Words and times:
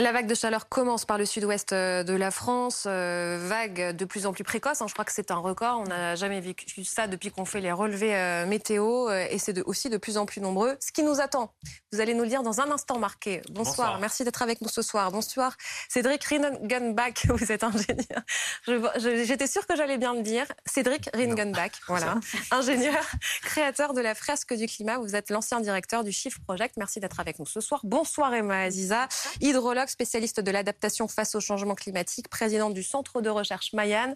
La 0.00 0.12
vague 0.12 0.26
de 0.26 0.34
chaleur 0.34 0.68
commence 0.68 1.04
par 1.04 1.18
le 1.18 1.24
sud-ouest 1.24 1.72
euh, 1.72 2.04
de 2.04 2.12
la 2.12 2.30
France, 2.30 2.84
euh, 2.86 3.36
vague 3.40 3.96
de 3.96 4.04
plus 4.04 4.26
en 4.26 4.32
plus 4.32 4.44
précoce. 4.44 4.80
Hein. 4.80 4.86
je 4.86 4.92
crois 4.92 5.04
que 5.04 5.10
c'est 5.10 5.32
un 5.32 5.38
record. 5.38 5.80
On 5.80 5.88
n'a 5.88 6.14
jamais 6.14 6.40
vécu 6.40 6.84
ça 6.84 7.08
depuis 7.08 7.32
qu'on 7.32 7.44
fait 7.44 7.60
les 7.60 7.72
relevés 7.72 8.14
euh, 8.14 8.46
météo. 8.46 9.10
et 9.10 9.38
c'est 9.38 9.60
aussi 9.62 9.90
de 9.90 9.96
plus 9.96 10.16
en 10.16 10.24
plus 10.24 10.40
nombreux. 10.40 10.76
Ce 10.78 10.92
qui 10.92 11.02
nous 11.02 11.20
attend, 11.20 11.52
vous 11.92 12.00
allez 12.00 12.14
nous 12.14 12.22
le 12.22 12.28
dire 12.28 12.44
dans 12.44 12.60
un 12.60 12.70
instant 12.70 12.98
marqué. 12.98 13.42
Bonsoir, 13.50 13.98
merci 13.98 14.22
d'être 14.22 14.40
avec 14.40 14.60
nous 14.60 14.68
ce 14.68 14.82
soir. 14.82 15.10
Bonsoir, 15.10 15.56
Cédric 15.88 16.22
Ringenbach, 16.22 17.26
vous 17.28 17.50
êtes 17.50 17.64
ingénieur. 17.64 18.22
J'étais 18.98 19.48
sûre 19.48 19.66
que 19.66 19.74
j'allais 19.74 19.98
bien 19.98 20.14
le 20.14 20.22
dire. 20.22 20.46
Cédric 20.64 21.10
Ringenbach, 21.12 21.72
voilà. 21.88 22.14
ingénieur, 22.52 23.04
créateur 23.42 23.94
de 23.94 24.00
la 24.00 24.14
fresque 24.14 24.54
du 24.54 24.66
climat. 24.66 24.98
Vous 24.98 25.16
êtes 25.16 25.30
l'ancien 25.30 25.58
directeur 25.58 26.04
du 26.04 26.12
Shift 26.12 26.38
Project. 26.44 26.76
Merci 26.76 27.00
d'être 27.00 27.18
avec 27.18 27.40
nous 27.40 27.46
ce 27.46 27.60
soir. 27.60 27.80
Bonsoir 27.82 28.32
Emma 28.32 28.60
Aziza, 28.60 29.08
hydrologue 29.40 29.87
spécialiste 29.90 30.40
de 30.40 30.50
l'adaptation 30.50 31.08
face 31.08 31.34
au 31.34 31.40
changement 31.40 31.74
climatique, 31.74 32.28
président 32.28 32.70
du 32.70 32.82
Centre 32.82 33.20
de 33.20 33.30
recherche 33.30 33.72
Mayan. 33.72 34.14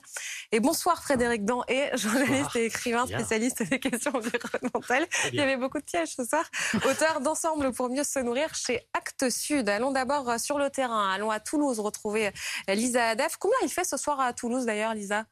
Et 0.53 0.61
bonsoir 0.61 1.03
Frédéric 1.03 1.45
Dan 1.45 1.61
et 1.69 1.91
journaliste 1.97 2.57
et 2.57 2.67
écrivain 2.67 3.07
spécialiste 3.07 3.62
des 3.69 3.81
questions 3.81 4.12
environnementales. 4.15 5.07
Il 5.33 5.37
y 5.37 5.41
avait 5.41 5.57
beaucoup 5.57 5.79
de 5.79 5.85
pièges 5.85 6.15
ce 6.17 6.25
soir. 6.25 6.45
Auteur 6.89 7.21
d'Ensemble 7.21 7.73
pour 7.73 7.89
mieux 7.89 8.05
se 8.05 8.19
nourrir 8.19 8.55
chez 8.55 8.87
Actes 8.95 9.31
Sud. 9.31 9.69
Allons 9.69 9.93
d'abord 9.93 10.39
sur 10.39 10.59
le 10.59 10.71
terrain. 10.71 11.11
Allons 11.11 11.31
à 11.31 11.41
Toulouse 11.41 11.81
retrouver 11.81 12.33
Lisa 12.69 13.09
Adef. 13.09 13.37
Combien 13.39 13.59
il 13.62 13.69
fait 13.69 13.84
ce 13.84 13.97
soir 13.97 14.20
à 14.20 14.33
Toulouse 14.33 14.67
d'ailleurs, 14.67 14.95
Lisa? 14.95 15.27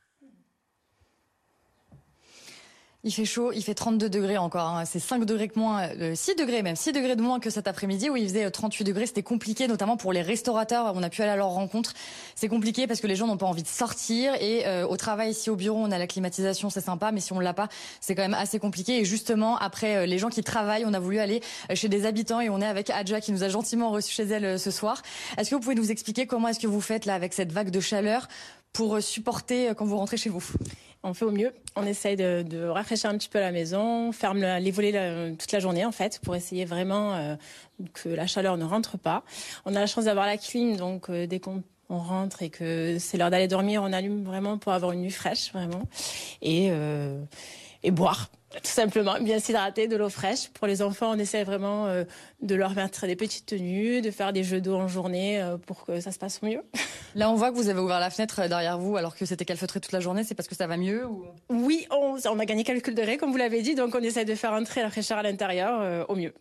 Il 3.03 3.13
fait 3.13 3.25
chaud, 3.25 3.51
il 3.53 3.63
fait 3.63 3.75
32 3.75 4.11
degrés 4.11 4.37
encore. 4.37 4.67
Hein. 4.67 4.85
C'est 4.85 4.99
5 4.99 5.25
degrés 5.25 5.49
que 5.49 5.59
moins, 5.59 5.89
6 5.89 6.33
euh, 6.33 6.35
degrés 6.39 6.63
même, 6.63 6.77
6 6.77 6.93
degrés 6.93 7.17
de 7.17 7.23
moins 7.23 7.41
que 7.41 7.49
cet 7.49 7.67
après-midi 7.67 8.11
où 8.11 8.17
il 8.17 8.29
faisait 8.29 8.51
38 8.51 8.83
euh, 8.83 8.87
degrés. 8.87 9.07
C'était 9.07 9.23
compliqué, 9.23 9.69
notamment 9.69 9.97
pour 9.97 10.13
les 10.13 10.21
restaurateurs. 10.21 10.93
On 10.95 11.03
a 11.03 11.09
pu 11.09 11.23
aller 11.23 11.31
à 11.31 11.37
leur 11.37 11.49
rencontre. 11.49 11.95
C'est 12.35 12.49
compliqué 12.49 12.87
parce 12.87 13.01
que 13.01 13.07
les 13.07 13.17
gens 13.17 13.27
n'ont 13.27 13.39
pas 13.39 13.47
envie 13.47 13.63
de 13.63 13.69
sortir. 13.69 14.35
Et 14.43 14.67
euh, 14.67 14.87
au 14.87 14.99
travail, 14.99 15.31
ici 15.31 15.49
au 15.49 15.57
bureau, 15.57 15.79
on 15.79 15.91
a 15.91 15.99
la 15.99 16.07
climatisation, 16.07 16.69
c'est 16.69 16.83
sympa. 16.83 17.11
Mais 17.11 17.21
si 17.21 17.33
on 17.33 17.41
l'a 17.41 17.55
pas, 17.55 17.69
c'est 18.03 18.15
quand 18.15 18.23
même 18.23 18.35
assez 18.35 18.59
compliqué. 18.59 18.99
Et 18.99 19.07
justement, 19.07 19.57
après 19.57 20.07
les 20.07 20.19
gens 20.19 20.29
qui 20.29 20.43
travaillent, 20.43 20.85
on 20.85 20.93
a 20.93 21.01
voulu 21.01 21.21
aller 21.21 21.41
chez 21.73 21.89
des 21.89 22.05
habitants 22.05 22.41
et 22.41 22.51
on 22.51 22.61
est 22.61 22.67
avec 22.67 22.91
Adja 22.91 23.23
qui 23.23 23.33
nous 23.33 23.45
a 23.45 23.49
gentiment 23.49 23.91
reçus 23.91 24.13
chez 24.13 24.25
elle 24.25 24.59
ce 24.59 24.71
soir. 24.71 25.03
Est-ce 25.39 25.49
que 25.49 25.55
vous 25.55 25.61
pouvez 25.63 25.75
nous 25.75 25.91
expliquer 25.91 26.27
comment 26.27 26.49
est-ce 26.49 26.61
que 26.61 26.67
vous 26.67 26.81
faites 26.83 27.07
là 27.07 27.15
avec 27.15 27.33
cette 27.33 27.53
vague 27.53 27.71
de 27.71 27.81
chaleur 27.81 28.29
pour 28.75 29.01
supporter 29.01 29.73
quand 29.75 29.87
vous 29.87 29.97
rentrez 29.97 30.19
chez 30.19 30.29
vous? 30.29 30.45
On 31.03 31.15
fait 31.15 31.25
au 31.25 31.31
mieux. 31.31 31.53
On 31.77 31.87
essaye 31.87 32.17
de, 32.17 32.67
rafraîchir 32.67 33.11
un 33.11 33.17
petit 33.17 33.29
peu 33.29 33.41
la 33.41 33.53
maison, 33.53 34.09
on 34.09 34.13
ferme 34.13 34.41
les 34.41 34.71
volets 34.71 35.35
toute 35.39 35.53
la 35.53 35.61
journée 35.61 35.85
en 35.85 35.93
fait, 35.93 36.21
pour 36.23 36.35
essayer 36.37 36.65
vraiment 36.65 37.15
euh, 37.15 37.37
que 37.95 38.09
la 38.09 38.27
chaleur 38.27 38.57
ne 38.57 38.65
rentre 38.65 38.99
pas. 38.99 39.25
On 39.65 39.75
a 39.75 39.81
la 39.81 39.87
chance 39.87 40.05
d'avoir 40.05 40.27
la 40.27 40.37
clim, 40.37 40.77
donc 40.77 41.09
euh, 41.09 41.27
dès 41.27 41.41
qu'on 41.41 41.63
rentre 41.89 42.43
et 42.43 42.51
que 42.51 42.99
c'est 42.99 43.17
l'heure 43.17 43.31
d'aller 43.31 43.49
dormir, 43.49 43.83
on 43.83 43.93
allume 43.93 44.25
vraiment 44.25 44.59
pour 44.59 44.73
avoir 44.73 44.93
une 44.93 45.03
nuit 45.03 45.11
fraîche, 45.11 45.53
vraiment. 45.53 45.83
Et, 46.43 46.69
euh, 46.71 47.21
et 47.83 47.91
boire 47.91 48.31
tout 48.51 48.61
simplement, 48.65 49.21
bien 49.21 49.39
s'hydrater, 49.39 49.87
de 49.87 49.95
l'eau 49.95 50.09
fraîche. 50.09 50.49
Pour 50.49 50.67
les 50.67 50.83
enfants, 50.83 51.13
on 51.15 51.19
essaie 51.19 51.45
vraiment 51.45 51.87
euh, 51.87 52.03
de 52.43 52.57
leur 52.57 52.75
mettre 52.75 53.07
des 53.07 53.15
petites 53.15 53.47
tenues, 53.47 54.01
de 54.01 54.11
faire 54.11 54.33
des 54.33 54.43
jeux 54.43 54.61
d'eau 54.61 54.75
en 54.75 54.89
journée 54.89 55.41
euh, 55.41 55.57
pour 55.57 55.85
que 55.85 56.01
ça 56.01 56.11
se 56.11 56.19
passe 56.19 56.43
mieux. 56.43 56.61
Là, 57.15 57.31
on 57.31 57.37
voit 57.37 57.51
que 57.53 57.57
vous 57.57 57.69
avez 57.69 57.79
ouvert 57.79 58.01
la 58.01 58.11
fenêtre 58.11 58.49
derrière 58.49 58.79
vous 58.79 58.97
alors 58.97 59.15
que 59.15 59.25
c'était 59.25 59.45
calfeutré 59.45 59.79
toute 59.79 59.93
la 59.93 60.01
journée. 60.01 60.25
C'est 60.25 60.35
parce 60.35 60.49
que 60.49 60.57
ça 60.57 60.67
va 60.67 60.77
mieux 60.77 61.07
Oui, 61.49 61.87
on, 61.91 62.39
a 62.39 62.45
gagné 62.45 62.65
quelques 62.65 62.93
degrés, 62.93 63.19
comme 63.19 63.31
vous 63.31 63.37
l'avez 63.37 63.63
dit, 63.63 63.77
donc 63.77 63.95
on 63.95 64.01
essaie 64.01 64.25
de 64.25 64.35
faire 64.35 64.53
entrer 64.53 64.83
la 64.83 64.91
fraîcheur 64.91 65.19
à 65.19 65.23
l'intérieur 65.23 65.79
euh, 65.81 66.05
au 66.09 66.17
mieux. 66.17 66.33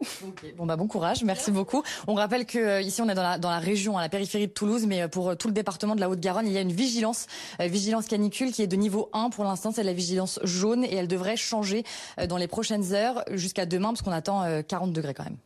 Bon, 0.57 0.66
bah, 0.66 0.77
bon 0.77 0.88
courage, 0.88 1.23
merci 1.23 1.51
beaucoup. 1.51 1.83
On 2.07 2.16
rappelle 2.16 2.45
que 2.45 2.81
ici, 2.81 3.01
on 3.03 3.09
est 3.09 3.16
dans 3.16 3.23
la, 3.23 3.38
dans 3.38 3.51
la 3.51 3.59
région, 3.59 4.00
à 4.00 4.01
la 4.01 4.09
périphérie 4.09 4.47
de 4.47 4.51
Toulouse, 4.51 4.85
mais 4.88 5.07
pour 5.07 5.38
tout 5.38 5.47
le 5.47 5.53
département 5.53 5.95
de 5.95 6.01
la 6.01 6.09
Haute-Garonne, 6.09 6.47
il 6.47 6.53
y 6.53 6.57
a 6.57 6.61
une 6.61 6.72
vigilance, 6.72 7.28
vigilance 7.59 8.07
canicule 8.07 8.51
qui 8.51 8.63
est 8.63 8.67
de 8.67 8.75
niveau 8.75 9.09
1 9.13 9.29
pour 9.29 9.44
l'instant. 9.44 9.72
C'est 9.72 9.84
la 9.84 9.94
vigilance 9.94 10.39
jaune 10.44 10.84
et 10.84 10.95
elle 10.95 11.07
devrait 11.07 11.38
changer 11.38 11.84
dans 12.27 12.37
les 12.37 12.47
prochaines 12.47 12.93
heures 12.93 13.23
jusqu'à 13.31 13.65
demain, 13.65 13.89
parce 13.89 14.01
qu'on 14.01 14.11
attend 14.11 14.61
40 14.63 14.89
euh, 14.89 14.93
degrés 14.93 15.13
quand 15.13 15.23
même. 15.23 15.37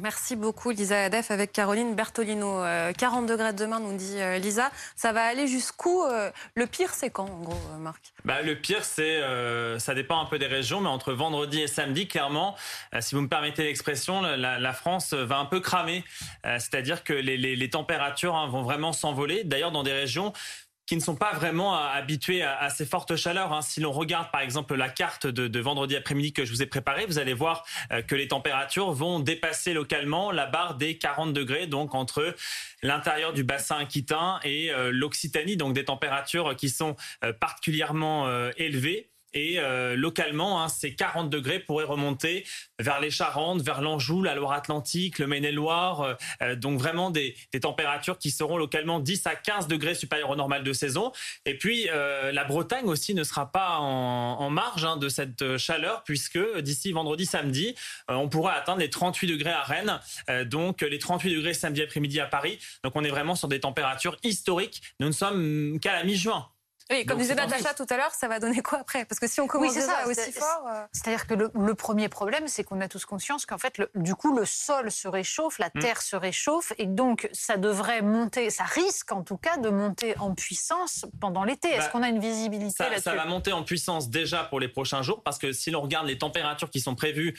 Merci 0.00 0.36
beaucoup 0.36 0.70
Lisa 0.70 1.04
Adef 1.04 1.30
avec 1.30 1.52
Caroline 1.52 1.94
Bertolino. 1.94 2.62
40 2.96 3.24
euh, 3.24 3.26
degrés 3.28 3.52
demain, 3.52 3.78
nous 3.78 3.94
dit 3.94 4.16
euh, 4.16 4.38
Lisa. 4.38 4.70
Ça 4.96 5.12
va 5.12 5.22
aller 5.24 5.46
jusqu'où 5.46 6.02
Le 6.54 6.66
pire, 6.66 6.94
c'est 6.94 7.10
quand, 7.10 7.26
en 7.26 7.42
gros, 7.42 7.60
Marc? 7.78 8.02
Bah, 8.24 8.40
Le 8.40 8.56
pire, 8.56 8.84
c'est, 8.84 9.20
ça 9.78 9.94
dépend 9.94 10.18
un 10.18 10.24
peu 10.24 10.38
des 10.38 10.46
régions, 10.46 10.80
mais 10.80 10.88
entre 10.88 11.12
vendredi 11.12 11.60
et 11.60 11.66
samedi, 11.66 12.08
clairement, 12.08 12.56
si 13.00 13.14
vous 13.14 13.20
me 13.20 13.28
permettez 13.28 13.64
l'expression, 13.64 14.22
la, 14.22 14.72
France 14.72 15.12
va 15.12 15.36
un 15.36 15.44
peu 15.44 15.60
cramer. 15.60 16.04
C'est-à-dire 16.42 17.04
que 17.04 17.12
les, 17.12 17.70
températures 17.70 18.34
hein, 18.34 18.48
vont 18.48 18.62
vraiment 18.62 18.94
s'envoler. 18.94 19.44
D'ailleurs, 19.44 19.72
dans 19.72 19.82
des 19.82 19.92
régions 19.92 20.32
qui 20.86 20.96
ne 20.96 21.00
sont 21.00 21.16
pas 21.16 21.32
vraiment 21.32 21.76
euh, 21.76 21.88
habitués 21.92 22.42
à, 22.42 22.68
ces 22.70 22.84
fortes 22.84 23.16
chaleurs. 23.16 23.52
Hein. 23.52 23.62
Si 23.62 23.80
l'on 23.80 23.92
regarde 23.92 24.30
par 24.30 24.40
exemple 24.40 24.74
la 24.74 24.88
carte 24.88 25.26
de, 25.26 25.60
vendredi 25.60 25.96
après-midi 25.96 26.32
que 26.32 26.44
je 26.44 26.50
vous 26.50 26.62
ai 26.62 26.66
préparée, 26.66 27.06
vous 27.06 27.18
allez 27.18 27.34
voir 27.34 27.64
euh, 27.92 28.02
que 28.02 28.14
les 28.14 28.28
températures 28.28 28.92
vont 28.92 29.20
dépasser 29.20 29.74
localement 29.74 30.32
la 30.32 30.46
barre 30.46 30.76
des 30.76 30.98
40 30.98 31.32
degrés, 31.32 31.66
donc 31.66 31.94
entre 31.94 32.34
l'intérieur 32.82 33.32
du 33.32 33.44
bassin 33.44 33.76
aquitain 33.76 34.40
et 34.42 34.72
euh, 34.72 34.90
l'Occitanie, 34.92 35.56
donc 35.56 35.74
des 35.74 35.84
températures 35.84 36.56
qui 36.56 36.68
sont 36.68 36.96
particulièrement 37.40 38.28
élevées. 38.56 39.11
Et 39.34 39.58
euh, 39.58 39.96
localement, 39.96 40.62
hein, 40.62 40.68
ces 40.68 40.94
40 40.94 41.30
degrés 41.30 41.58
pourraient 41.58 41.84
remonter 41.84 42.44
vers 42.78 43.00
les 43.00 43.10
Charentes, 43.10 43.62
vers 43.62 43.80
l'Anjou, 43.80 44.22
la 44.22 44.34
Loire-Atlantique, 44.34 45.18
le 45.18 45.26
Maine-et-Loire. 45.26 46.00
Euh, 46.00 46.14
euh, 46.42 46.56
donc 46.56 46.78
vraiment 46.78 47.10
des, 47.10 47.34
des, 47.52 47.60
températures 47.60 48.18
qui 48.18 48.30
seront 48.30 48.56
localement 48.56 49.00
10 49.00 49.26
à 49.26 49.34
15 49.34 49.68
degrés 49.68 49.94
supérieures 49.94 50.30
au 50.30 50.36
normal 50.36 50.64
de 50.64 50.72
saison. 50.72 51.12
Et 51.46 51.56
puis 51.56 51.88
la 52.32 52.44
Bretagne 52.44 52.86
aussi 52.86 53.14
ne 53.14 53.22
sera 53.22 53.50
pas 53.50 53.78
en, 53.78 54.40
en 54.40 54.50
marge 54.50 54.84
hein, 54.84 54.96
de 54.96 55.08
cette 55.08 55.56
chaleur 55.56 56.02
puisque 56.04 56.38
d'ici 56.58 56.92
vendredi, 56.92 57.26
samedi, 57.26 57.74
on 58.08 58.28
pourrait 58.28 58.54
atteindre 58.54 58.80
les 58.80 58.90
38 58.90 59.28
degrés 59.28 59.52
à 59.52 59.62
Rennes, 59.62 60.00
donc 60.46 60.82
les 60.82 60.98
38 60.98 61.34
degrés 61.36 61.54
samedi 61.54 61.82
après-midi 61.82 62.20
à 62.20 62.26
Paris. 62.26 62.58
Donc 62.82 62.94
on 62.96 63.04
est 63.04 63.10
vraiment 63.10 63.34
sur 63.34 63.48
des 63.48 63.60
températures 63.60 64.16
historiques. 64.24 64.82
Nous 65.00 65.06
ne 65.06 65.12
sommes 65.12 65.78
qu'à 65.80 65.92
la 65.94 66.04
mi-juin. 66.04 66.48
Oui, 66.92 67.06
comme 67.06 67.18
disait 67.18 67.34
Natacha 67.34 67.72
tout 67.74 67.86
à 67.88 67.96
l'heure, 67.96 68.10
ça 68.12 68.28
va 68.28 68.38
donner 68.38 68.60
quoi 68.60 68.80
après? 68.80 69.04
Parce 69.06 69.18
que 69.18 69.26
si 69.26 69.40
on 69.40 69.46
commence 69.46 69.72
ça, 69.72 70.06
aussi 70.06 70.32
fort. 70.32 70.66
Euh, 70.68 70.84
c'est-à-dire 70.92 71.26
que 71.26 71.34
le, 71.34 71.74
premier 71.74 72.08
problème, 72.08 72.48
c'est 72.48 72.64
qu'on 72.64 72.80
a 72.80 72.88
tous 72.88 73.06
conscience 73.06 73.46
qu'en 73.46 73.56
fait, 73.56 73.80
du 73.94 74.14
coup, 74.14 74.36
le 74.36 74.44
sol 74.44 74.90
se 74.90 75.08
réchauffe, 75.08 75.58
la 75.58 75.70
mm. 75.74 75.80
terre 75.80 76.02
se 76.02 76.16
réchauffe, 76.16 76.72
et 76.76 76.86
donc 76.86 77.28
ça 77.32 77.56
devrait 77.56 78.02
monter, 78.02 78.50
ça 78.50 78.64
risque 78.64 79.10
en 79.12 79.22
tout 79.22 79.38
cas 79.38 79.56
de 79.56 79.70
monter 79.70 80.14
en 80.18 80.34
puissance 80.34 81.06
pendant 81.20 81.44
l'été. 81.44 81.68
Est-ce 81.68 81.86
bah, 81.86 81.88
qu'on 81.92 82.02
a 82.02 82.08
une 82.08 82.20
visibilité 82.20 82.82
là-dessus 82.82 83.02
Ça 83.02 83.14
va 83.14 83.24
monter 83.24 83.52
en 83.52 83.62
puissance 83.62 84.10
déjà 84.10 84.44
pour 84.44 84.60
les 84.60 84.68
prochains 84.68 85.02
jours, 85.02 85.22
parce 85.22 85.38
que 85.38 85.52
si 85.52 85.70
l'on 85.70 85.80
regarde 85.80 86.06
les 86.06 86.18
températures 86.18 86.70
qui 86.70 86.80
sont 86.80 86.94
prévues 86.94 87.34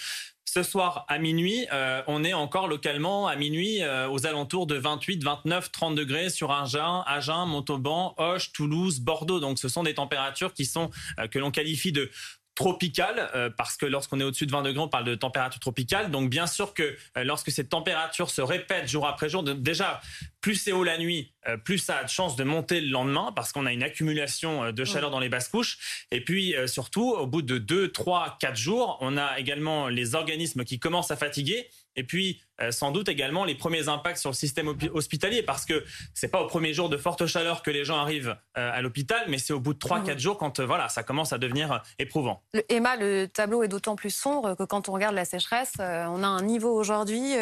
ce 0.45 0.61
soir 0.61 1.05
à 1.07 1.17
minuit, 1.19 1.67
euh, 1.71 2.01
on 2.07 2.23
est 2.23 2.33
encore 2.33 2.67
localement 2.67 3.27
à 3.27 3.35
minuit 3.35 3.81
euh, 3.81 4.09
aux 4.09 4.25
alentours 4.25 4.67
de 4.67 4.75
28, 4.75 5.23
29, 5.23 5.71
30 5.71 5.95
degrés 5.95 6.29
sur 6.29 6.51
Agen, 6.51 7.03
Agen, 7.07 7.47
Montauban, 7.47 8.13
Auch, 8.17 8.51
Toulouse, 8.53 8.99
Bordeaux. 8.99 9.39
Donc 9.39 9.57
ce 9.57 9.67
sont 9.67 9.83
des 9.83 9.95
températures 9.95 10.53
qui 10.53 10.65
sont 10.65 10.91
euh, 11.19 11.27
que 11.27 11.39
l'on 11.39 11.49
qualifie 11.49 11.91
de 11.91 12.11
tropicale, 12.55 13.31
euh, 13.33 13.49
parce 13.49 13.77
que 13.77 13.85
lorsqu'on 13.85 14.19
est 14.19 14.23
au-dessus 14.23 14.45
de 14.45 14.51
20 14.51 14.61
degrés, 14.61 14.83
on 14.83 14.89
parle 14.89 15.05
de 15.05 15.15
température 15.15 15.59
tropicale. 15.59 16.11
Donc 16.11 16.29
bien 16.29 16.45
sûr 16.45 16.73
que 16.73 16.95
lorsque 17.15 17.51
cette 17.51 17.69
température 17.69 18.29
se 18.29 18.41
répète 18.41 18.87
jour 18.87 19.07
après 19.07 19.29
jour, 19.29 19.43
déjà, 19.43 20.01
plus 20.43 20.55
c'est 20.55 20.71
haut 20.71 20.83
la 20.83 20.99
nuit, 20.99 21.33
euh, 21.47 21.57
plus 21.57 21.79
ça 21.79 21.97
a 21.97 22.03
de 22.03 22.09
chances 22.09 22.35
de 22.35 22.43
monter 22.43 22.81
le 22.81 22.89
lendemain, 22.89 23.31
parce 23.35 23.51
qu'on 23.51 23.65
a 23.65 23.73
une 23.73 23.81
accumulation 23.81 24.71
de 24.71 24.85
chaleur 24.85 25.09
dans 25.09 25.19
les 25.19 25.29
basses 25.29 25.47
couches. 25.47 26.05
Et 26.11 26.23
puis 26.23 26.53
surtout, 26.67 27.09
au 27.09 27.25
bout 27.25 27.41
de 27.41 27.57
2, 27.57 27.91
3, 27.91 28.37
4 28.39 28.55
jours, 28.55 28.97
on 29.01 29.17
a 29.17 29.39
également 29.39 29.87
les 29.87 30.13
organismes 30.13 30.63
qui 30.63 30.79
commencent 30.79 31.09
à 31.11 31.15
fatiguer 31.15 31.67
et 31.95 32.03
puis 32.03 32.41
euh, 32.61 32.71
sans 32.71 32.91
doute 32.91 33.09
également 33.09 33.45
les 33.45 33.55
premiers 33.55 33.87
impacts 33.87 34.17
sur 34.17 34.29
le 34.29 34.35
système 34.35 34.73
hospitalier 34.93 35.43
parce 35.43 35.65
que 35.65 35.83
c'est 36.13 36.27
pas 36.27 36.41
au 36.41 36.47
premier 36.47 36.73
jour 36.73 36.89
de 36.89 36.97
forte 36.97 37.25
chaleur 37.25 37.61
que 37.63 37.71
les 37.71 37.83
gens 37.85 37.97
arrivent 37.97 38.35
euh, 38.57 38.71
à 38.73 38.81
l'hôpital 38.81 39.25
mais 39.27 39.37
c'est 39.37 39.53
au 39.53 39.59
bout 39.59 39.73
de 39.73 39.79
3 39.79 40.03
4 40.03 40.19
jours 40.19 40.37
quand 40.37 40.59
euh, 40.59 40.65
voilà, 40.65 40.89
ça 40.89 41.03
commence 41.03 41.33
à 41.33 41.37
devenir 41.37 41.81
éprouvant. 41.99 42.43
Le, 42.53 42.63
Emma, 42.69 42.95
le 42.95 43.27
tableau 43.27 43.63
est 43.63 43.67
d'autant 43.67 43.95
plus 43.95 44.13
sombre 44.13 44.55
que 44.55 44.63
quand 44.63 44.89
on 44.89 44.93
regarde 44.93 45.15
la 45.15 45.25
sécheresse, 45.25 45.73
on 45.79 46.23
a 46.23 46.27
un 46.27 46.41
niveau 46.41 46.73
aujourd'hui 46.73 47.33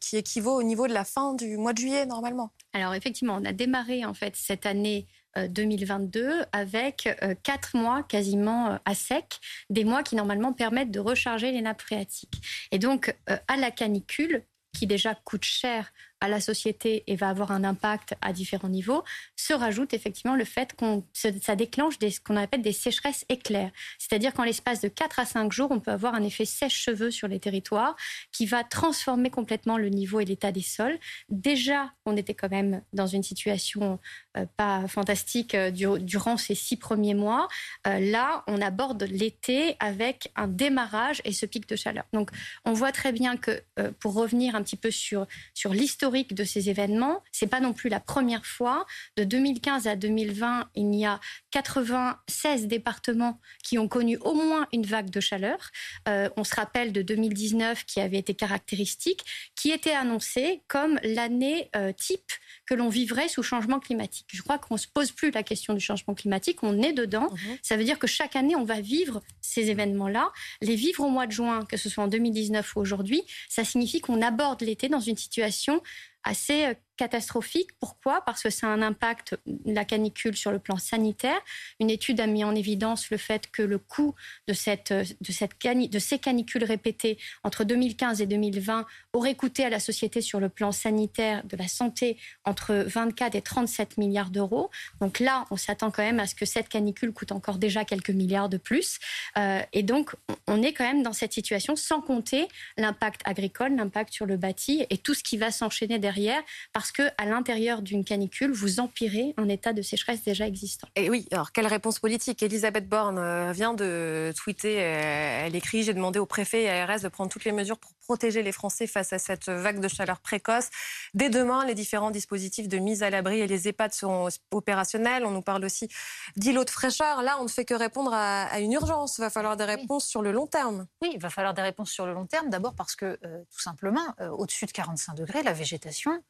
qui 0.00 0.16
équivaut 0.16 0.54
au 0.54 0.62
niveau 0.62 0.86
de 0.86 0.92
la 0.92 1.04
fin 1.04 1.34
du 1.34 1.56
mois 1.56 1.72
de 1.72 1.78
juillet 1.78 2.06
normalement. 2.06 2.37
Alors 2.80 2.94
effectivement, 2.94 3.38
on 3.40 3.44
a 3.44 3.52
démarré 3.52 4.04
en 4.04 4.14
fait 4.14 4.36
cette 4.36 4.66
année 4.66 5.06
2022 5.46 6.20
euh, 6.20 6.44
avec 6.52 7.08
euh, 7.22 7.34
quatre 7.42 7.76
mois 7.76 8.02
quasiment 8.02 8.72
euh, 8.72 8.76
à 8.84 8.94
sec, 8.94 9.38
des 9.70 9.84
mois 9.84 10.02
qui 10.02 10.16
normalement 10.16 10.52
permettent 10.52 10.90
de 10.90 11.00
recharger 11.00 11.52
les 11.52 11.60
nappes 11.60 11.82
phréatiques. 11.82 12.42
Et 12.72 12.78
donc 12.78 13.14
à 13.26 13.56
la 13.56 13.70
canicule, 13.70 14.42
qui 14.72 14.86
déjà 14.86 15.14
coûte 15.14 15.44
cher 15.44 15.92
à 16.20 16.28
la 16.28 16.40
société 16.40 17.04
et 17.06 17.16
va 17.16 17.28
avoir 17.28 17.52
un 17.52 17.64
impact 17.64 18.14
à 18.20 18.32
différents 18.32 18.68
niveaux, 18.68 19.04
se 19.36 19.52
rajoute 19.52 19.94
effectivement 19.94 20.36
le 20.36 20.44
fait 20.44 20.74
qu'on 20.74 21.04
ça 21.12 21.56
déclenche 21.56 21.94
ce 22.00 22.20
qu'on 22.20 22.36
appelle 22.36 22.62
des 22.62 22.72
sécheresses 22.72 23.24
éclairs. 23.28 23.70
C'est-à-dire 23.98 24.32
qu'en 24.32 24.44
l'espace 24.44 24.80
de 24.80 24.88
4 24.88 25.18
à 25.18 25.24
5 25.24 25.52
jours, 25.52 25.70
on 25.70 25.80
peut 25.80 25.90
avoir 25.90 26.14
un 26.14 26.22
effet 26.22 26.44
sèche-cheveux 26.44 27.10
sur 27.10 27.28
les 27.28 27.40
territoires 27.40 27.96
qui 28.32 28.46
va 28.46 28.64
transformer 28.64 29.30
complètement 29.30 29.78
le 29.78 29.88
niveau 29.88 30.20
et 30.20 30.24
l'état 30.24 30.52
des 30.52 30.62
sols. 30.62 30.98
Déjà, 31.28 31.92
on 32.06 32.16
était 32.16 32.34
quand 32.34 32.50
même 32.50 32.82
dans 32.92 33.06
une 33.06 33.22
situation 33.22 33.98
euh, 34.36 34.46
pas 34.56 34.86
fantastique 34.88 35.54
euh, 35.54 35.70
durant 35.70 36.36
ces 36.36 36.54
six 36.54 36.76
premiers 36.76 37.14
mois. 37.14 37.48
Euh, 37.86 37.98
là, 37.98 38.44
on 38.46 38.60
aborde 38.60 39.02
l'été 39.04 39.76
avec 39.80 40.30
un 40.36 40.48
démarrage 40.48 41.20
et 41.24 41.32
ce 41.32 41.46
pic 41.46 41.68
de 41.68 41.76
chaleur. 41.76 42.04
Donc, 42.12 42.30
on 42.64 42.72
voit 42.72 42.92
très 42.92 43.12
bien 43.12 43.36
que, 43.36 43.62
pour 44.00 44.14
revenir 44.14 44.54
un 44.54 44.62
petit 44.62 44.76
peu 44.76 44.90
sur, 44.90 45.26
sur 45.54 45.72
l'historique 46.08 46.34
de 46.34 46.44
ces 46.44 46.70
événements, 46.70 47.22
c'est 47.32 47.46
pas 47.46 47.60
non 47.60 47.72
plus 47.72 47.90
la 47.90 48.00
première 48.00 48.46
fois. 48.46 48.86
De 49.16 49.24
2015 49.24 49.86
à 49.86 49.94
2020, 49.94 50.70
il 50.74 50.94
y 50.94 51.04
a 51.04 51.20
96 51.50 52.66
départements 52.66 53.38
qui 53.62 53.78
ont 53.78 53.88
connu 53.88 54.16
au 54.18 54.32
moins 54.32 54.66
une 54.72 54.86
vague 54.86 55.10
de 55.10 55.20
chaleur. 55.20 55.70
on 56.06 56.44
se 56.44 56.54
rappelle 56.54 56.92
de 56.92 57.02
2019 57.02 57.84
qui 57.84 58.00
avait 58.00 58.18
été 58.18 58.34
caractéristique, 58.34 59.24
qui 59.54 59.70
était 59.70 59.92
annoncée 59.92 60.62
comme 60.68 60.98
l'année 61.02 61.70
type 61.96 62.32
que 62.68 62.74
l'on 62.74 62.90
vivrait 62.90 63.28
sous 63.28 63.42
changement 63.42 63.80
climatique. 63.80 64.26
Je 64.30 64.42
crois 64.42 64.58
qu'on 64.58 64.74
ne 64.74 64.78
se 64.78 64.86
pose 64.86 65.10
plus 65.10 65.30
la 65.30 65.42
question 65.42 65.72
du 65.72 65.80
changement 65.80 66.14
climatique, 66.14 66.62
on 66.62 66.82
est 66.82 66.92
dedans. 66.92 67.30
Mhm. 67.30 67.56
Ça 67.62 67.78
veut 67.78 67.84
dire 67.84 67.98
que 67.98 68.06
chaque 68.06 68.36
année, 68.36 68.56
on 68.56 68.64
va 68.64 68.80
vivre 68.82 69.22
ces 69.40 69.70
événements-là. 69.70 70.30
Les 70.60 70.74
vivre 70.74 71.02
au 71.02 71.08
mois 71.08 71.26
de 71.26 71.32
juin, 71.32 71.64
que 71.64 71.78
ce 71.78 71.88
soit 71.88 72.04
en 72.04 72.08
2019 72.08 72.76
ou 72.76 72.80
aujourd'hui, 72.80 73.22
ça 73.48 73.64
signifie 73.64 74.00
qu'on 74.00 74.20
aborde 74.20 74.60
l'été 74.60 74.88
dans 74.88 75.00
une 75.00 75.16
situation 75.16 75.82
assez 76.24 76.66
euh, 76.66 76.74
catastrophique. 76.98 77.70
Pourquoi? 77.80 78.22
Parce 78.26 78.42
que 78.42 78.50
ça 78.50 78.66
a 78.66 78.70
un 78.70 78.82
impact, 78.82 79.38
la 79.64 79.86
canicule, 79.86 80.36
sur 80.36 80.52
le 80.52 80.58
plan 80.58 80.76
sanitaire. 80.76 81.40
Une 81.80 81.88
étude 81.88 82.20
a 82.20 82.26
mis 82.26 82.44
en 82.44 82.54
évidence 82.54 83.08
le 83.10 83.16
fait 83.16 83.50
que 83.50 83.62
le 83.62 83.78
coût 83.78 84.14
de, 84.46 84.52
cette, 84.52 84.92
de, 84.92 85.32
cette 85.32 85.52
de 85.64 85.98
ces 85.98 86.18
canicules 86.18 86.64
répétées 86.64 87.18
entre 87.44 87.64
2015 87.64 88.20
et 88.20 88.26
2020 88.26 88.84
aurait 89.12 89.34
coûté 89.34 89.64
à 89.64 89.70
la 89.70 89.80
société 89.80 90.20
sur 90.20 90.40
le 90.40 90.48
plan 90.48 90.72
sanitaire 90.72 91.44
de 91.44 91.56
la 91.56 91.68
santé 91.68 92.18
entre 92.44 92.74
24 92.74 93.34
et 93.34 93.42
37 93.42 93.96
milliards 93.96 94.30
d'euros. 94.30 94.70
Donc 95.00 95.20
là, 95.20 95.46
on 95.50 95.56
s'attend 95.56 95.90
quand 95.90 96.02
même 96.02 96.20
à 96.20 96.26
ce 96.26 96.34
que 96.34 96.44
cette 96.44 96.68
canicule 96.68 97.12
coûte 97.12 97.32
encore 97.32 97.58
déjà 97.58 97.84
quelques 97.84 98.10
milliards 98.10 98.48
de 98.48 98.58
plus. 98.58 98.98
Euh, 99.36 99.62
et 99.72 99.82
donc, 99.82 100.14
on 100.46 100.62
est 100.62 100.72
quand 100.72 100.84
même 100.84 101.02
dans 101.02 101.12
cette 101.12 101.32
situation 101.32 101.76
sans 101.76 102.00
compter 102.00 102.48
l'impact 102.76 103.20
agricole, 103.24 103.76
l'impact 103.76 104.12
sur 104.12 104.26
le 104.26 104.36
bâti 104.36 104.84
et 104.90 104.98
tout 104.98 105.14
ce 105.14 105.22
qui 105.22 105.36
va 105.36 105.50
s'enchaîner 105.50 105.98
derrière. 105.98 106.42
Parce 106.72 106.87
parce 106.88 107.10
que 107.10 107.14
à 107.18 107.26
l'intérieur 107.26 107.82
d'une 107.82 108.02
canicule, 108.02 108.50
vous 108.50 108.80
empirez 108.80 109.34
un 109.36 109.48
état 109.50 109.74
de 109.74 109.82
sécheresse 109.82 110.22
déjà 110.22 110.46
existant. 110.46 110.88
Et 110.96 111.10
oui, 111.10 111.26
alors 111.32 111.52
quelle 111.52 111.66
réponse 111.66 111.98
politique? 111.98 112.42
Elisabeth 112.42 112.88
Borne 112.88 113.18
euh, 113.18 113.52
vient 113.52 113.74
de 113.74 114.32
tweeter, 114.34 114.78
euh, 114.78 115.46
elle 115.46 115.54
écrit 115.54 115.82
J'ai 115.82 115.92
demandé 115.92 116.18
au 116.18 116.24
préfet 116.24 116.62
et 116.62 116.70
à 116.70 116.84
ARS 116.84 117.00
de 117.00 117.08
prendre 117.08 117.30
toutes 117.30 117.44
les 117.44 117.52
mesures 117.52 117.78
pour 117.78 117.92
protéger 118.06 118.42
les 118.42 118.52
Français 118.52 118.86
face 118.86 119.12
à 119.12 119.18
cette 119.18 119.50
vague 119.50 119.80
de 119.80 119.88
chaleur 119.88 120.20
précoce. 120.20 120.68
Dès 121.12 121.28
demain, 121.28 121.66
les 121.66 121.74
différents 121.74 122.10
dispositifs 122.10 122.68
de 122.68 122.78
mise 122.78 123.02
à 123.02 123.10
l'abri 123.10 123.40
et 123.40 123.46
les 123.46 123.68
EHPAD 123.68 123.92
seront 123.92 124.28
opérationnels. 124.50 125.26
On 125.26 125.30
nous 125.30 125.42
parle 125.42 125.66
aussi 125.66 125.88
d'îlots 126.36 126.64
de 126.64 126.70
fraîcheur. 126.70 127.20
Là, 127.20 127.36
on 127.38 127.42
ne 127.42 127.48
fait 127.48 127.66
que 127.66 127.74
répondre 127.74 128.14
à, 128.14 128.60
une 128.60 128.72
urgence. 128.72 129.18
Il 129.18 129.20
va 129.20 129.30
falloir 129.30 129.58
des 129.58 129.64
réponses 129.64 130.06
sur 130.06 130.22
le 130.22 130.32
long 130.32 130.46
terme. 130.46 130.86
Oui, 131.02 131.10
il 131.12 131.20
va 131.20 131.28
falloir 131.28 131.52
des 131.52 131.60
réponses 131.60 131.90
sur 131.90 132.06
le 132.06 132.14
long 132.14 132.24
terme. 132.24 132.48
D'abord 132.48 132.74
parce 132.74 132.96
que, 132.96 133.18
euh, 133.24 133.42
tout 133.50 133.60
simplement, 133.60 134.06
au-dessus 134.38 134.64
de 134.64 134.72
45 134.72 135.14
degrés, 135.14 135.42
la 135.42 135.52
végétation 135.52 136.22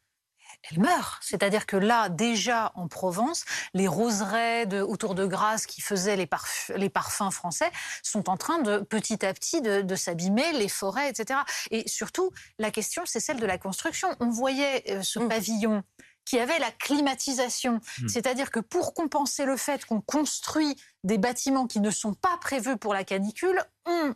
elle 0.71 0.81
meurt. 0.81 1.19
C'est-à-dire 1.23 1.67
que 1.67 1.77
là, 1.77 2.09
déjà 2.09 2.73
en 2.75 2.89
Provence, 2.89 3.45
les 3.75 3.89
roseraies 3.89 4.81
autour 4.81 5.15
de 5.15 5.27
Grasse 5.27 5.67
qui 5.67 5.81
faisaient 5.81 6.17
les, 6.17 6.27
parfums 6.27 7.31
français 7.31 7.71
sont 8.03 8.29
en 8.29 8.37
train 8.37 8.61
de 8.61 8.79
petit 8.79 9.25
à 9.25 9.33
petit 9.33 9.61
de, 9.63 9.97
s'abîmer, 9.97 10.53
les 10.53 10.69
forêts, 10.69 11.11
etc. 11.11 11.41
Et 11.71 11.89
surtout, 11.89 12.31
la 12.59 12.71
question, 12.71 13.03
c'est 13.05 13.21
celle 13.21 13.41
de 13.41 13.47
la 13.47 13.59
construction. 13.59 14.09
On 14.21 14.31
voyait 14.31 14.85
euh, 14.91 15.03
ce 15.03 15.19
mmh. 15.19 15.29
pavillon 15.29 15.83
qui 16.29 16.39
avait 16.39 16.59
la 16.59 16.71
climatisation. 16.71 17.81
Hmm. 18.01 18.09
C'est-à-dire 18.09 18.51
que 18.51 18.61
pour 18.61 18.93
compenser 18.93 19.47
le 19.47 19.57
fait 19.57 19.87
qu'on 19.87 20.03
construit 20.03 20.77
des 21.03 21.17
bâtiments 21.17 21.67
qui 21.67 21.81
ne 21.81 21.91
sont 21.91 22.13
pas 22.13 22.37
prévus 22.39 22.77
pour 22.77 22.93
la 22.93 23.03
canicule, 23.03 23.63
on, 23.87 24.15